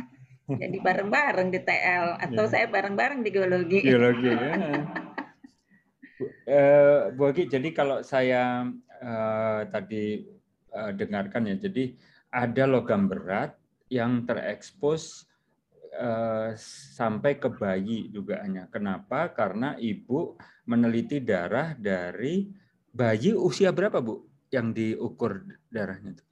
[0.47, 2.51] jadi bareng-bareng di TL atau ya.
[2.51, 3.79] saya bareng-bareng di geologi.
[3.83, 4.51] Geologi ya.
[6.17, 8.65] Bu, uh, Bu Agi, jadi kalau saya
[9.03, 10.25] uh, tadi
[10.73, 11.93] uh, dengarkan ya, jadi
[12.33, 13.53] ada logam berat
[13.93, 15.29] yang terekspos
[15.97, 16.51] Eh,
[16.93, 18.69] sampai ke bayi dugaannya.
[18.69, 19.33] Kenapa?
[19.33, 20.37] Karena ibu
[20.69, 22.45] meneliti darah dari
[22.93, 24.21] bayi usia berapa bu
[24.53, 25.41] yang diukur
[25.73, 26.25] darahnya itu?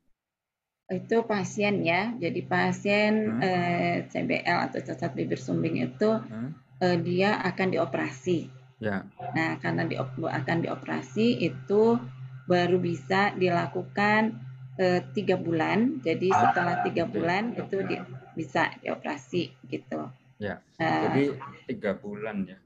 [0.90, 2.14] Itu pasien ya.
[2.18, 3.42] Jadi pasien hmm.
[3.42, 6.50] eh, CBL atau cacat bibir sumbing itu hmm.
[6.82, 8.50] eh, dia akan dioperasi.
[8.78, 9.08] Ya.
[9.34, 11.98] Nah karena di, akan dioperasi itu
[12.46, 14.38] baru bisa dilakukan
[14.78, 16.06] eh, tiga bulan.
[16.06, 17.98] Jadi setelah tiga bulan itu di,
[18.38, 20.12] bisa dioperasi gitu.
[20.36, 21.24] Ya, uh, jadi
[21.72, 22.58] tiga bulan ya.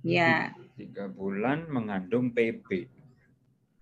[0.00, 0.34] Ya.
[0.80, 2.88] Tiga bulan mengandung PB,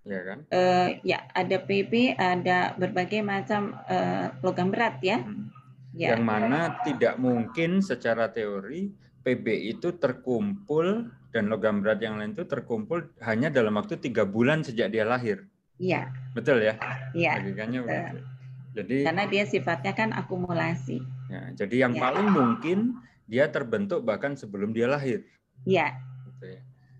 [0.09, 0.39] ya kan?
[0.49, 5.21] Uh, ya, ada PB, ada berbagai macam uh, logam berat ya.
[5.21, 5.53] Hmm.
[5.93, 6.17] ya.
[6.17, 8.89] Yang mana tidak mungkin secara teori
[9.21, 9.45] PB
[9.77, 14.89] itu terkumpul dan logam berat yang lain itu terkumpul hanya dalam waktu tiga bulan sejak
[14.89, 15.45] dia lahir.
[15.77, 16.09] Iya.
[16.33, 16.75] Betul ya?
[17.13, 17.39] Iya.
[18.73, 21.01] Jadi karena dia sifatnya kan akumulasi.
[21.29, 22.01] Ya, jadi yang ya.
[22.01, 22.77] paling mungkin
[23.29, 25.25] dia terbentuk bahkan sebelum dia lahir.
[25.65, 25.93] Iya.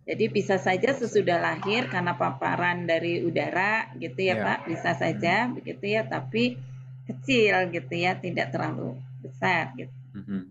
[0.10, 4.41] Jadi bisa saja sesudah lahir karena paparan dari udara gitu ya, ya.
[4.41, 5.62] Pak, bisa saja hmm.
[5.62, 6.58] begitu ya, tapi
[7.06, 9.93] kecil gitu ya, tidak terlalu besar gitu.
[10.17, 10.50] Hmm.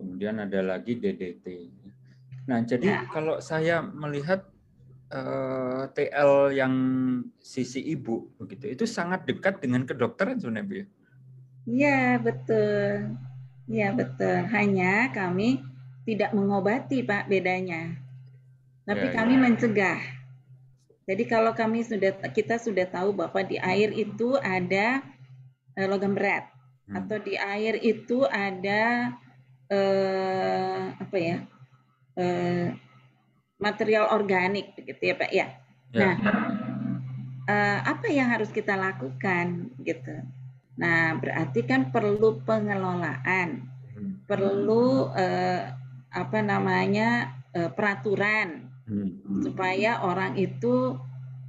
[0.00, 1.68] Kemudian ada lagi DDT.
[2.48, 3.12] Nah, jadi ya.
[3.12, 4.48] kalau saya melihat
[5.12, 6.74] uh, eh, TL yang
[7.36, 10.86] sisi ibu begitu, itu sangat dekat dengan kedokteran sebenarnya, Bu ya?
[11.68, 13.12] Iya, betul.
[13.68, 14.36] Iya, betul.
[14.56, 15.60] Hanya kami
[16.08, 18.08] tidak mengobati, Pak, bedanya.
[18.84, 19.40] Tapi ya, kami ya.
[19.44, 20.00] mencegah.
[21.10, 25.02] Jadi kalau kami sudah kita sudah tahu bahwa di air itu ada
[25.74, 26.46] eh, logam berat
[26.86, 26.94] hmm.
[27.02, 29.14] atau di air itu ada
[29.66, 31.36] eh, apa ya?
[32.14, 32.68] Eh,
[33.60, 35.46] material organik begitu ya Pak ya.
[35.92, 36.00] ya.
[36.00, 36.14] Nah,
[37.50, 40.16] uh, apa yang harus kita lakukan gitu.
[40.80, 44.24] Nah, berarti kan perlu pengelolaan, hmm.
[44.24, 45.62] perlu uh,
[46.10, 48.69] apa namanya uh, peraturan.
[49.42, 50.98] Supaya orang itu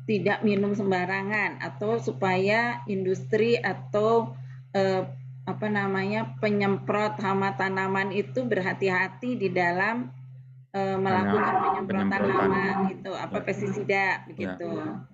[0.05, 4.33] tidak minum sembarangan atau supaya industri atau
[4.73, 5.03] uh,
[5.45, 10.13] apa namanya penyemprot hama tanaman itu berhati-hati di dalam
[10.73, 13.43] uh, melakukan penyemprotan hama itu apa ya.
[13.45, 14.69] pestisida begitu.
[14.69, 15.05] Ya.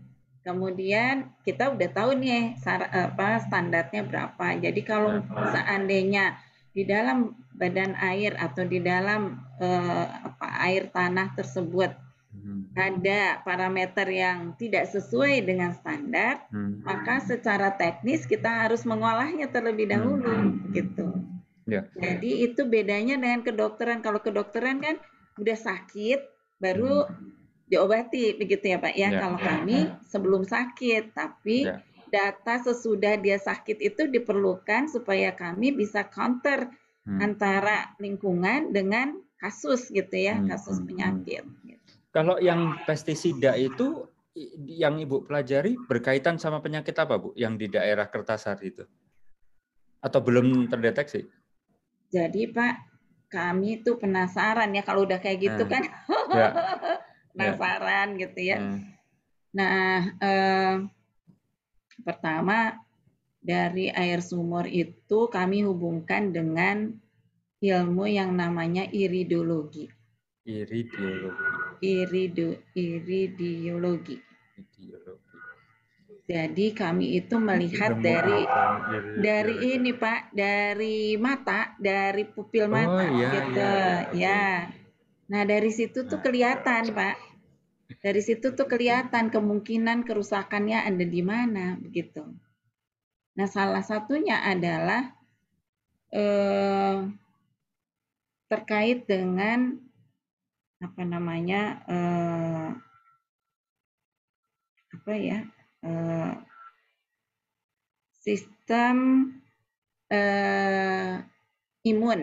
[0.48, 4.56] Kemudian kita udah tahu nih apa standarnya berapa.
[4.56, 6.40] Jadi kalau seandainya
[6.72, 11.92] di dalam badan air atau di dalam eh, apa air tanah tersebut
[12.38, 12.62] hmm.
[12.78, 16.86] ada parameter yang tidak sesuai dengan standar, hmm.
[16.86, 20.72] maka secara teknis kita harus mengolahnya terlebih dahulu hmm.
[20.78, 21.08] gitu.
[21.68, 21.84] Ya.
[22.00, 24.00] Jadi itu bedanya dengan kedokteran.
[24.00, 24.96] Kalau kedokteran kan
[25.36, 26.24] udah sakit
[26.64, 29.12] baru hmm diobati begitu ya Pak ya.
[29.12, 29.20] ya.
[29.22, 31.84] Kalau kami sebelum sakit, tapi ya.
[32.08, 36.72] data sesudah dia sakit itu diperlukan supaya kami bisa counter
[37.04, 37.20] hmm.
[37.20, 40.48] antara lingkungan dengan kasus gitu ya, hmm.
[40.48, 40.90] kasus hmm, hmm.
[40.90, 41.44] penyakit.
[42.18, 44.10] Kalau yang pestisida itu
[44.66, 48.90] yang Ibu pelajari berkaitan sama penyakit apa Bu yang di daerah Kertasari itu?
[50.02, 51.30] Atau belum terdeteksi?
[52.10, 52.76] Jadi Pak,
[53.30, 55.70] kami tuh penasaran ya kalau udah kayak gitu hmm.
[55.70, 55.84] kan.
[56.34, 56.50] Ya.
[57.38, 58.20] penasaran yeah.
[58.26, 58.58] gitu ya.
[58.58, 58.80] Hmm.
[59.54, 60.74] Nah, eh,
[62.02, 62.82] pertama
[63.38, 66.98] dari air sumur itu kami hubungkan dengan
[67.62, 69.86] ilmu yang namanya iridologi.
[70.50, 71.57] Iridologi.
[71.82, 74.18] Irido, iridiologi.
[76.28, 78.44] Jadi kami itu melihat dari
[79.24, 83.60] dari ini Pak, dari mata, dari pupil mata oh, iya, gitu.
[83.64, 84.04] Iya.
[84.12, 84.46] Ya.
[85.32, 87.16] Nah, dari situ tuh kelihatan, Pak.
[88.04, 92.28] Dari situ tuh kelihatan kemungkinan kerusakannya ada di mana begitu.
[93.40, 95.16] Nah, salah satunya adalah
[96.12, 97.08] eh,
[98.52, 99.87] terkait dengan
[100.78, 102.70] apa namanya eh,
[104.94, 105.40] apa ya
[105.84, 106.34] eh,
[108.22, 108.96] sistem
[110.10, 111.24] eh,
[111.88, 112.22] imun.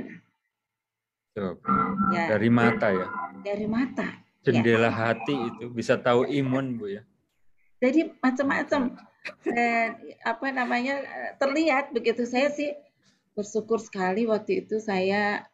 [1.35, 2.25] Ya.
[2.31, 3.09] Dari mata ya.
[3.43, 4.95] Dari mata jendela ya.
[4.95, 7.03] hati itu bisa tahu imun bu ya
[7.81, 8.97] jadi macam-macam
[9.49, 9.89] eh,
[10.21, 11.01] apa namanya
[11.41, 12.77] terlihat begitu saya sih
[13.33, 15.49] bersyukur sekali waktu itu saya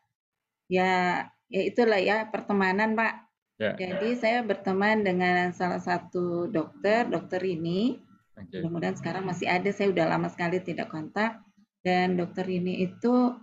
[0.67, 3.27] ya ya itulah ya pertemanan pak
[3.59, 3.75] ya.
[3.75, 7.99] jadi saya berteman dengan salah satu dokter dokter ini
[8.39, 8.63] okay.
[8.63, 11.43] mudah-mudahan sekarang masih ada saya udah lama sekali tidak kontak
[11.83, 13.35] dan dokter ini itu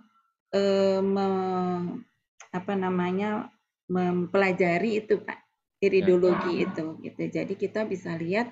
[0.54, 1.28] eh, me,
[2.54, 3.50] apa namanya
[3.88, 5.40] mempelajari itu Pak,
[5.82, 6.70] iridologi ya.
[6.70, 7.22] itu gitu.
[7.28, 8.52] Jadi kita bisa lihat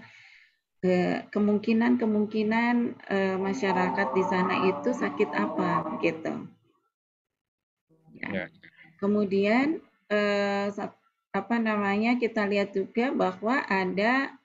[0.82, 2.76] eh, kemungkinan-kemungkinan
[3.10, 6.34] eh, masyarakat di sana itu sakit apa gitu.
[8.16, 8.30] Ya.
[8.32, 8.46] ya.
[8.98, 9.80] Kemudian
[10.10, 10.68] eh,
[11.36, 14.36] apa namanya kita lihat juga bahwa ada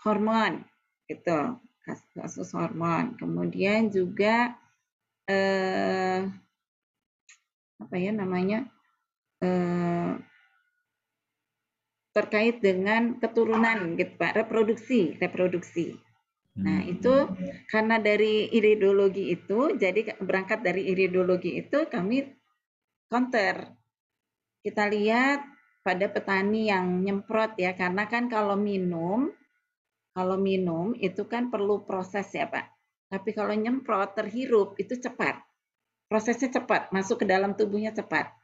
[0.00, 0.64] hormon
[1.04, 1.60] gitu
[2.16, 3.12] kasus hormon.
[3.20, 4.56] Kemudian juga
[7.80, 8.68] apa ya namanya
[9.44, 10.16] eh,
[12.10, 15.96] terkait dengan keturunan gitu Pak, reproduksi, reproduksi.
[16.58, 16.92] Nah, hmm.
[16.98, 17.14] itu
[17.70, 22.26] karena dari iridologi itu, jadi berangkat dari iridologi itu kami
[23.10, 23.74] counter.
[24.62, 25.42] Kita lihat
[25.82, 29.34] pada petani yang nyemprot ya, karena kan kalau minum,
[30.14, 32.66] kalau minum itu kan perlu proses ya Pak.
[33.10, 35.50] Tapi kalau nyemprot terhirup itu cepat
[36.10, 38.34] prosesnya cepat, masuk ke dalam tubuhnya cepat.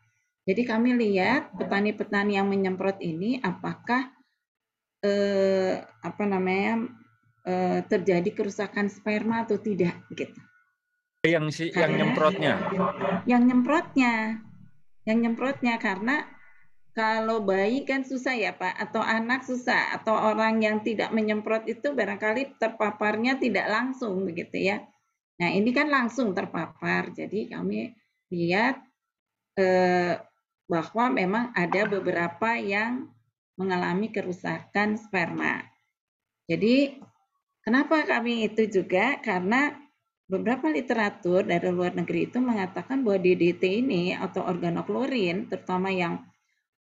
[0.47, 4.15] Jadi kami lihat petani-petani yang menyemprot ini apakah
[5.03, 6.87] eh, apa namanya
[7.43, 10.39] eh, terjadi kerusakan sperma atau tidak gitu.
[11.27, 12.53] Yang si karena, yang nyemprotnya.
[13.27, 14.15] Yang nyemprotnya.
[15.07, 16.27] Yang nyemprotnya karena
[16.97, 21.93] kalau bayi kan susah ya Pak atau anak susah atau orang yang tidak menyemprot itu
[21.93, 24.83] barangkali terpaparnya tidak langsung begitu ya.
[25.37, 27.13] Nah, ini kan langsung terpapar.
[27.13, 27.93] Jadi kami
[28.33, 28.81] lihat
[29.61, 30.17] eh,
[30.67, 33.07] bahwa memang ada beberapa yang
[33.61, 35.63] mengalami kerusakan sperma.
[36.49, 36.97] Jadi
[37.61, 39.21] kenapa kami itu juga?
[39.21, 39.86] Karena
[40.27, 46.27] beberapa literatur dari luar negeri itu mengatakan bahwa DDT ini atau organoklorin, terutama yang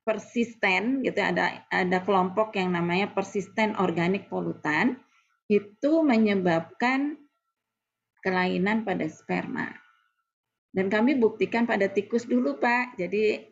[0.06, 4.98] persisten, gitu ada ada kelompok yang namanya persisten organik polutan,
[5.46, 7.22] itu menyebabkan
[8.26, 9.70] kelainan pada sperma.
[10.74, 12.98] Dan kami buktikan pada tikus dulu, Pak.
[12.98, 13.46] Jadi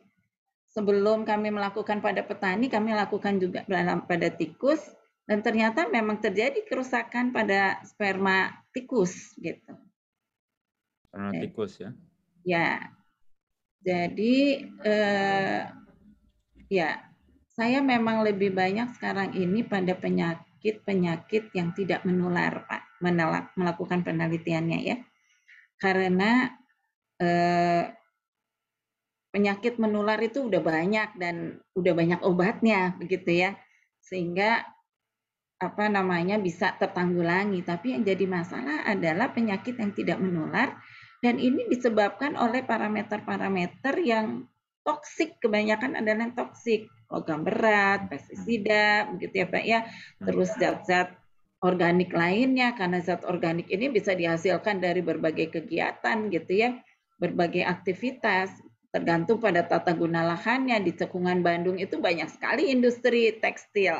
[0.73, 3.63] sebelum kami melakukan pada petani, kami lakukan juga
[4.09, 4.81] pada tikus
[5.23, 9.71] dan ternyata memang terjadi kerusakan pada sperma tikus gitu.
[11.07, 11.91] Sperma tikus ya?
[12.43, 12.71] Ya.
[13.83, 15.63] Jadi eh,
[16.67, 16.89] ya
[17.55, 24.79] saya memang lebih banyak sekarang ini pada penyakit-penyakit yang tidak menular Pak, menelak, melakukan penelitiannya
[24.83, 24.97] ya.
[25.79, 26.51] Karena
[27.23, 27.95] eh,
[29.31, 33.55] penyakit menular itu udah banyak dan udah banyak obatnya begitu ya.
[34.03, 34.67] Sehingga
[35.63, 37.63] apa namanya bisa tertanggulangi.
[37.63, 40.75] Tapi yang jadi masalah adalah penyakit yang tidak menular
[41.23, 44.43] dan ini disebabkan oleh parameter-parameter yang
[44.83, 45.39] toksik.
[45.39, 46.91] Kebanyakan adalah yang toksik.
[47.07, 49.79] Logam berat, pestisida, begitu ya Pak ya.
[50.19, 51.15] Terus zat-zat
[51.63, 56.75] organik lainnya karena zat organik ini bisa dihasilkan dari berbagai kegiatan gitu ya,
[57.15, 58.51] berbagai aktivitas
[58.91, 60.83] tergantung pada tata guna lahannya.
[60.83, 63.95] Di cekungan Bandung itu banyak sekali industri tekstil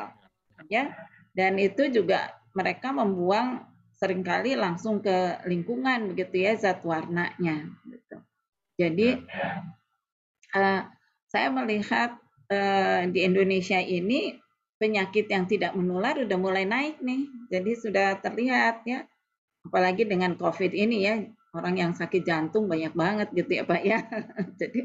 [0.68, 0.92] ya
[1.34, 3.66] dan itu juga mereka membuang
[3.98, 8.16] sering kali langsung ke lingkungan begitu ya zat warnanya gitu.
[8.74, 9.22] Jadi
[10.54, 10.82] uh,
[11.30, 12.14] saya melihat
[12.50, 14.38] uh, di Indonesia ini
[14.78, 17.26] penyakit yang tidak menular udah mulai naik nih.
[17.50, 19.06] Jadi sudah terlihat ya.
[19.64, 21.24] Apalagi dengan COVID ini ya,
[21.56, 23.98] orang yang sakit jantung banyak banget gitu ya Pak ya.
[24.60, 24.84] Jadi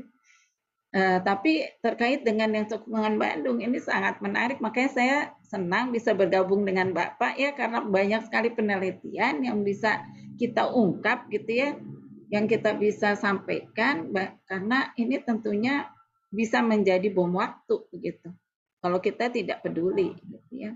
[0.89, 6.65] Uh, tapi terkait dengan yang cekungan Bandung ini sangat menarik, makanya saya senang bisa bergabung
[6.65, 10.01] dengan Bapak ya karena banyak sekali penelitian yang bisa
[10.41, 11.69] kita ungkap gitu ya,
[12.33, 14.09] yang kita bisa sampaikan
[14.49, 15.93] karena ini tentunya
[16.33, 18.33] bisa menjadi bom waktu begitu.
[18.81, 20.71] Kalau kita tidak peduli gitu ya.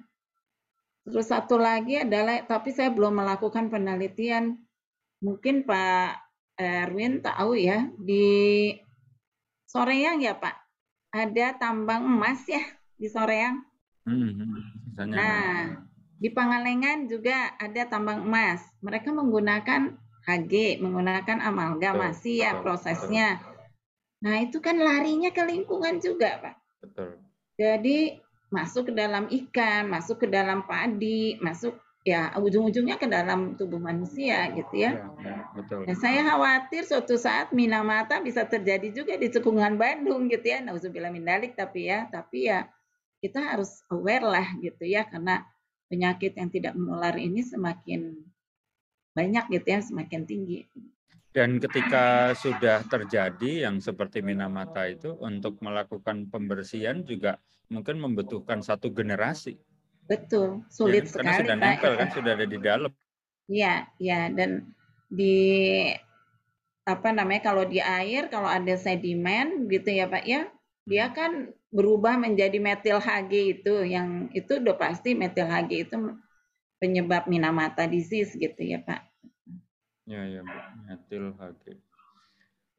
[1.10, 4.62] Terus satu lagi adalah tapi saya belum melakukan penelitian.
[5.24, 6.22] Mungkin Pak
[6.60, 8.76] Erwin tahu ya di
[9.74, 10.54] Soreang ya Pak,
[11.10, 12.62] ada tambang emas ya
[12.94, 13.66] di Soreang.
[14.06, 14.62] Hmm, hmm
[15.10, 15.82] nah,
[16.22, 18.62] di Pangalengan juga ada tambang emas.
[18.86, 19.98] Mereka menggunakan
[20.30, 23.42] HG, menggunakan amalgamasi ya prosesnya.
[24.22, 26.56] Nah, itu kan larinya ke lingkungan juga, Pak.
[26.86, 27.10] Betul.
[27.58, 28.22] Jadi
[28.54, 34.52] masuk ke dalam ikan, masuk ke dalam padi, masuk ya ujung-ujungnya ke dalam tubuh manusia
[34.52, 34.92] gitu ya.
[35.00, 35.88] ya, ya betul.
[35.88, 40.60] Dan saya khawatir suatu saat minamata bisa terjadi juga di cekungan Bandung gitu ya.
[40.60, 42.68] Nauzubillah min dalik tapi ya, tapi ya
[43.24, 45.48] kita harus aware lah gitu ya karena
[45.88, 48.20] penyakit yang tidak menular ini semakin
[49.16, 50.68] banyak gitu ya, semakin tinggi.
[51.34, 57.42] Dan ketika sudah terjadi yang seperti minamata itu untuk melakukan pembersihan juga
[57.74, 59.58] mungkin membutuhkan satu generasi
[60.08, 61.26] Betul, sulit ya, sekali.
[61.26, 62.92] Karena sudah nempel kan, sudah ada di dalam.
[63.48, 64.72] Iya, iya dan
[65.12, 65.36] di
[66.84, 70.52] apa namanya kalau di air kalau ada sedimen gitu ya Pak ya,
[70.84, 71.16] dia hmm.
[71.16, 71.32] kan
[71.74, 75.96] berubah menjadi metil Hg itu yang itu udah pasti metil Hg itu
[76.78, 79.02] penyebab Minamata disease gitu ya Pak.
[80.04, 80.44] Ya ya
[80.84, 81.80] metil Hg.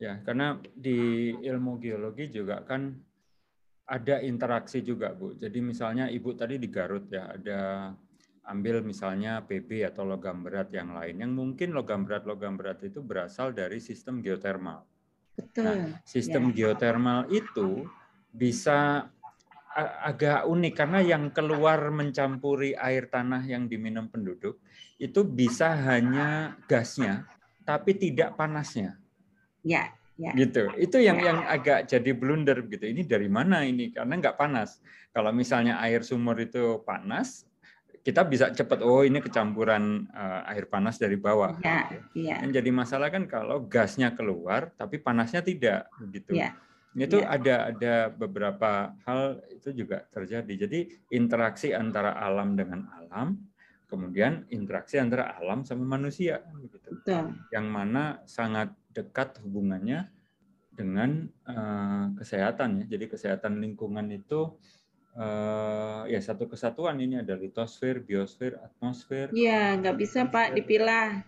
[0.02, 2.98] Ya, karena di ilmu geologi juga kan
[3.84, 5.36] ada interaksi juga Bu.
[5.36, 7.60] Jadi misalnya Ibu tadi di Garut ya ada
[8.44, 13.00] ambil misalnya PB atau logam berat yang lain yang mungkin logam berat logam berat itu
[13.00, 14.84] berasal dari sistem geotermal.
[15.34, 15.64] Betul.
[15.64, 16.72] Nah, sistem ya.
[16.72, 17.88] geotermal itu
[18.28, 19.08] bisa
[20.04, 24.62] agak unik karena yang keluar mencampuri air tanah yang diminum penduduk
[25.02, 27.26] itu bisa hanya gasnya
[27.66, 29.00] tapi tidak panasnya.
[29.64, 29.90] Ya.
[30.14, 30.30] Ya.
[30.34, 30.70] Gitu.
[30.78, 31.34] Itu yang ya.
[31.34, 32.86] yang agak jadi blunder gitu.
[32.86, 33.90] Ini dari mana ini?
[33.90, 34.78] Karena nggak panas.
[35.10, 37.46] Kalau misalnya air sumur itu panas,
[38.04, 41.56] kita bisa cepat oh ini kecampuran uh, air panas dari bawah.
[41.64, 42.28] Ya, gitu.
[42.28, 42.44] ya.
[42.44, 46.36] Yang jadi masalah kan kalau gasnya keluar tapi panasnya tidak begitu.
[46.36, 46.52] Ya.
[46.94, 47.34] Itu ya.
[47.34, 50.68] ada ada beberapa hal itu juga terjadi.
[50.68, 53.34] Jadi interaksi antara alam dengan alam,
[53.94, 56.42] kemudian interaksi antara alam sama manusia.
[56.82, 57.38] Betul.
[57.54, 60.10] Yang mana sangat dekat hubungannya
[60.74, 62.98] dengan uh, kesehatan ya.
[62.98, 64.58] Jadi kesehatan lingkungan itu
[65.14, 69.30] uh, ya satu kesatuan ini ada litosfer, biosfer, atmosfer.
[69.30, 71.22] Iya, nggak bisa Pak dipilah,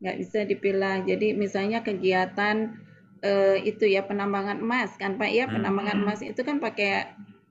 [0.00, 1.02] nggak bisa dipilah.
[1.02, 2.78] Jadi misalnya kegiatan
[3.26, 5.54] uh, itu ya penambangan emas kan Pak ya, hmm.
[5.60, 7.10] penambangan emas itu kan pakai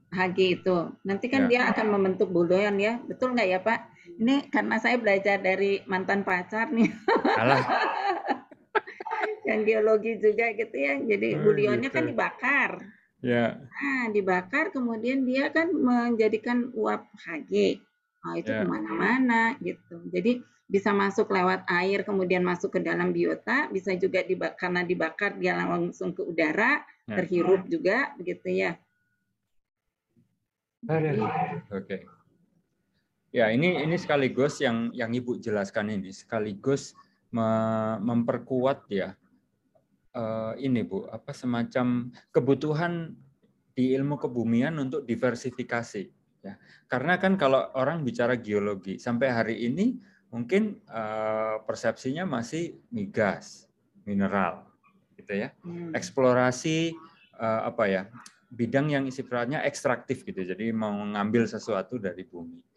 [0.10, 0.78] Hg itu.
[1.06, 1.50] Nanti kan ya.
[1.52, 3.80] dia akan membentuk budoyan ya, betul nggak ya Pak?
[4.18, 6.90] Ini karena saya belajar dari mantan pacar nih.
[7.38, 7.62] Alah.
[9.50, 10.98] yang geologi juga gitu ya.
[10.98, 11.98] Jadi hmm, bulionnya kan gitu.
[11.98, 12.72] kan dibakar.
[13.20, 13.46] Ya.
[13.60, 17.84] Nah, dibakar kemudian dia kan menjadikan uap Hg.
[18.20, 18.64] Oh, itu ya.
[18.64, 20.04] ke mana-mana gitu.
[20.12, 25.32] Jadi bisa masuk lewat air kemudian masuk ke dalam biota, bisa juga dibakar, karena dibakar
[25.40, 27.16] dia langsung ke udara, ya.
[27.18, 28.72] terhirup juga begitu ya.
[30.86, 31.74] Oke.
[31.74, 32.19] Okay.
[33.30, 36.98] Ya, ini ini sekaligus yang yang Ibu jelaskan ini sekaligus
[37.30, 37.46] me,
[38.02, 39.14] memperkuat ya
[40.18, 43.14] uh, ini Bu, apa semacam kebutuhan
[43.78, 46.10] di ilmu kebumian untuk diversifikasi
[46.42, 46.58] ya.
[46.90, 50.02] Karena kan kalau orang bicara geologi sampai hari ini
[50.34, 53.70] mungkin uh, persepsinya masih migas,
[54.10, 54.66] mineral,
[55.22, 55.54] gitu ya.
[55.62, 55.94] Hmm.
[55.94, 56.98] Eksplorasi
[57.38, 58.04] uh, apa ya
[58.50, 62.69] bidang yang sifatnya ekstraktif gitu, jadi mau mengambil sesuatu dari bumi.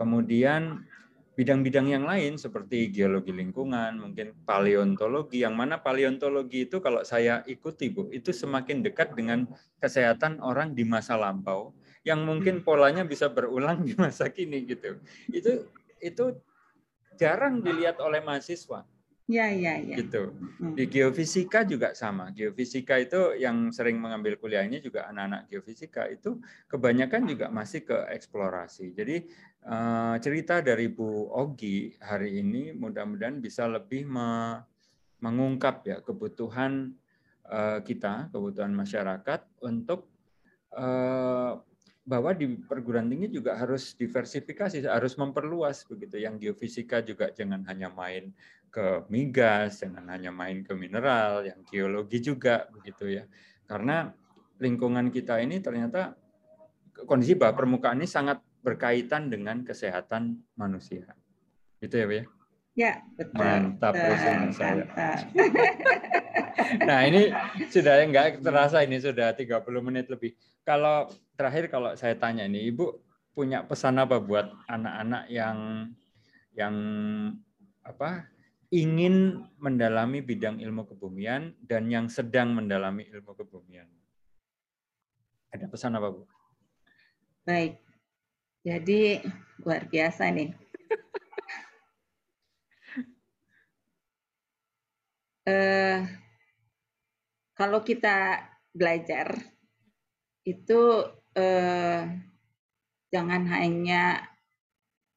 [0.00, 0.88] Kemudian
[1.36, 7.92] bidang-bidang yang lain seperti geologi lingkungan, mungkin paleontologi, yang mana paleontologi itu kalau saya ikuti
[7.92, 9.44] Bu, itu semakin dekat dengan
[9.76, 12.64] kesehatan orang di masa lampau, yang mungkin hmm.
[12.64, 14.96] polanya bisa berulang di masa kini gitu.
[15.28, 15.68] Itu
[16.00, 16.40] itu
[17.20, 18.88] jarang dilihat oleh mahasiswa.
[19.30, 19.96] Ya, ya, ya.
[20.02, 20.34] Gitu.
[20.58, 20.74] Hmm.
[20.74, 22.34] Di geofisika juga sama.
[22.34, 27.94] Geofisika itu yang sering mengambil kuliah ini juga anak-anak geofisika itu kebanyakan juga masih ke
[28.10, 28.90] eksplorasi.
[28.90, 29.30] Jadi
[29.62, 34.10] eh, cerita dari Bu Ogi hari ini mudah-mudahan bisa lebih
[35.22, 36.90] mengungkap ya kebutuhan
[37.46, 40.10] eh, kita, kebutuhan masyarakat untuk
[40.74, 41.54] eh,
[42.10, 46.18] bahwa di perguruan tinggi juga harus diversifikasi, harus memperluas begitu.
[46.18, 48.34] Yang geofisika juga jangan hanya main
[48.66, 53.30] ke migas, jangan hanya main ke mineral, yang geologi juga begitu ya.
[53.62, 54.10] Karena
[54.58, 56.18] lingkungan kita ini ternyata
[57.06, 61.14] kondisi bawah permukaan ini sangat berkaitan dengan kesehatan manusia.
[61.78, 62.24] Gitu ya, Bu ya?
[62.74, 63.38] Ya, betul.
[63.38, 64.84] Mantap betul, saya.
[66.88, 67.30] nah, ini
[67.70, 70.38] sudah enggak terasa ini sudah 30 menit lebih.
[70.62, 71.10] Kalau
[71.40, 73.00] terakhir kalau saya tanya ini, Ibu
[73.32, 75.88] punya pesan apa buat anak-anak yang
[76.52, 76.76] yang
[77.80, 78.28] apa
[78.68, 83.88] ingin mendalami bidang ilmu kebumian dan yang sedang mendalami ilmu kebumian?
[85.48, 86.28] Ada pesan apa, Bu?
[87.48, 87.80] Baik.
[88.60, 89.24] Jadi
[89.64, 90.52] luar biasa nih.
[95.48, 96.04] eh,
[97.56, 98.44] kalau kita
[98.76, 99.40] belajar
[100.44, 102.00] itu eh,
[103.10, 104.30] jangan hanya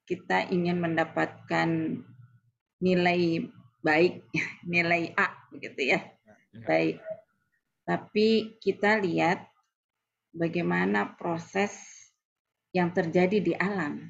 [0.04, 1.70] kita ingin mendapatkan
[2.84, 3.48] nilai
[3.80, 4.28] baik,
[4.74, 6.02] nilai A begitu ya.
[6.02, 6.66] ya.
[6.68, 6.98] Baik.
[7.84, 9.44] Tapi kita lihat
[10.32, 11.76] bagaimana proses
[12.74, 14.08] yang terjadi di alam.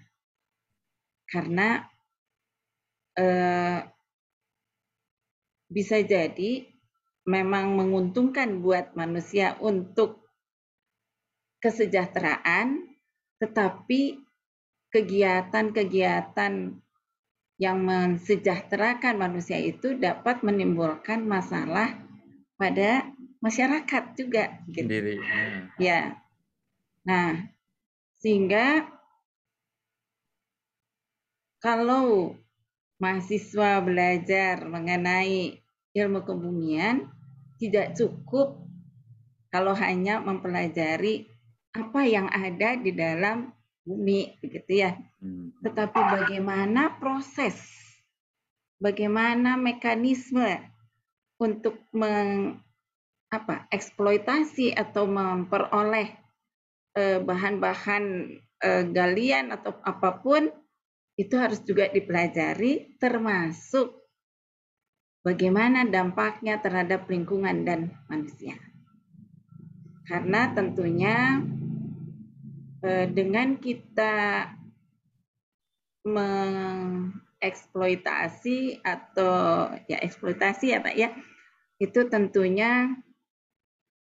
[1.27, 1.81] Karena
[3.17, 3.79] eh,
[5.73, 6.69] bisa jadi
[7.25, 10.22] memang menguntungkan buat manusia untuk
[11.63, 12.91] kesejahteraan,
[13.39, 14.19] tetapi
[14.91, 16.75] kegiatan-kegiatan
[17.55, 21.95] yang mensejahterakan manusia itu dapat menimbulkan masalah
[22.59, 23.07] pada
[23.39, 24.59] masyarakat juga.
[24.67, 24.83] Gitu.
[24.83, 25.15] Sendiri.
[25.79, 26.19] Ya.
[27.07, 27.47] Nah,
[28.19, 28.83] sehingga
[31.63, 32.35] kalau
[32.99, 35.63] mahasiswa belajar mengenai
[35.95, 37.07] ilmu kebumian,
[37.55, 38.59] tidak cukup
[39.47, 41.32] kalau hanya mempelajari
[41.73, 43.49] apa yang ada di dalam
[43.83, 44.95] bumi begitu ya.
[45.19, 45.51] Hmm.
[45.59, 47.57] Tetapi bagaimana proses,
[48.79, 50.61] bagaimana mekanisme
[51.41, 52.61] untuk meng,
[53.33, 56.13] apa, eksploitasi atau memperoleh
[56.95, 58.03] eh, bahan-bahan
[58.61, 60.47] eh, galian atau apa pun
[61.13, 64.01] itu harus juga dipelajari termasuk
[65.21, 68.57] bagaimana dampaknya terhadap lingkungan dan manusia.
[70.03, 71.39] Karena tentunya
[72.83, 74.51] dengan kita
[76.03, 81.15] mengeksploitasi atau ya eksploitasi ya Pak ya,
[81.79, 82.91] itu tentunya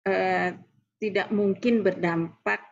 [0.10, 0.58] eh,
[0.98, 2.66] tidak mungkin berdampak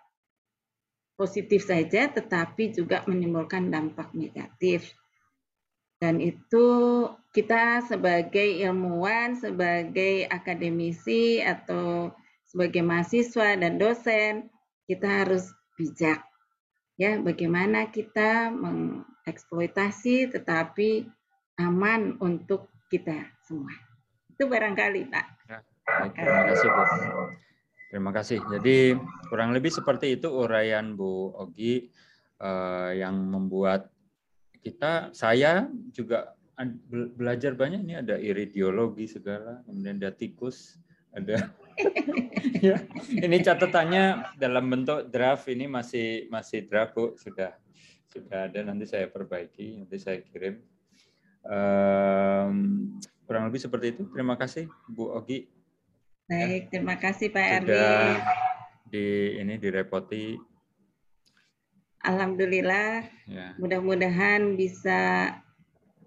[1.14, 4.96] positif saja, tetapi juga menimbulkan dampak negatif.
[6.00, 6.68] Dan itu
[7.36, 12.16] kita sebagai ilmuwan, sebagai akademisi atau
[12.48, 14.48] sebagai mahasiswa dan dosen,
[14.88, 16.20] kita harus bijak.
[17.00, 21.08] Ya, bagaimana kita mengeksploitasi tetapi
[21.56, 23.72] aman untuk kita semua.
[24.28, 25.26] Itu barangkali, Pak.
[25.48, 25.60] Ya,
[26.12, 26.84] terima kasih, Bu.
[27.90, 28.40] Terima kasih.
[28.52, 29.00] Jadi
[29.32, 31.90] kurang lebih seperti itu uraian Bu Ogi
[32.38, 33.90] eh, yang membuat
[34.60, 36.36] kita, saya juga
[36.92, 37.82] belajar banyak.
[37.88, 40.78] Ini ada iridiologi segala, kemudian ada tikus,
[41.16, 41.50] ada
[42.68, 42.78] ya.
[43.10, 47.56] Ini catatannya dalam bentuk draft ini masih masih draft Bu, sudah
[48.10, 50.60] sudah ada nanti saya perbaiki, nanti saya kirim.
[51.46, 52.56] Um,
[53.24, 54.04] kurang lebih seperti itu.
[54.12, 55.48] Terima kasih Bu Ogi.
[56.30, 58.18] Baik, terima kasih Pak Sudah Erwin.
[58.86, 59.08] di
[59.42, 60.38] ini direpoti.
[62.00, 63.54] Alhamdulillah, Ya.
[63.60, 65.34] mudah-mudahan bisa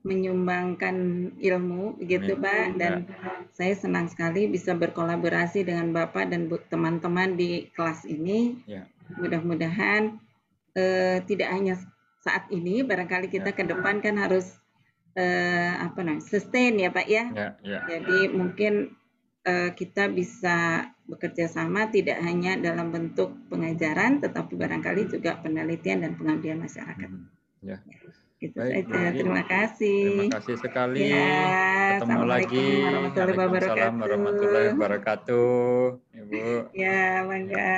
[0.02, 0.96] menyumbangkan
[1.38, 2.42] ilmu begitu Amin.
[2.42, 3.30] Pak dan Ya.
[3.54, 8.58] saya senang sekali bisa berkolaborasi dengan Bapak dan teman-teman di kelas ini.
[8.66, 8.86] Ya.
[9.18, 10.18] Mudah-mudahan
[10.72, 11.76] eh, tidak hanya
[12.24, 13.56] saat ini, barangkali kita Ya.
[13.56, 14.56] ke depan kan harus
[15.12, 17.24] eh, apa namanya sustain ya Pak ya.
[17.36, 17.78] Ya, ya.
[17.86, 18.96] Jadi mungkin
[19.44, 26.12] eh, kita bisa bekerja sama tidak hanya dalam bentuk pengajaran, tetapi barangkali juga penelitian dan
[26.16, 27.10] pengabdian masyarakat.
[27.10, 27.28] Hmm.
[27.60, 27.78] Ya.
[28.42, 29.06] Itu Baik, saja.
[29.06, 29.14] Bu.
[29.22, 30.02] Terima kasih.
[30.02, 30.98] Terima kasih sekali.
[31.14, 31.30] Ya,
[32.02, 32.68] Ketemu lagi.
[32.82, 34.02] Assalamualaikum warahmatullahi wabarakatuh.
[34.02, 35.80] warahmatullahi wabarakatuh.
[36.10, 36.42] Ibu.
[36.74, 37.72] Ya, bangga.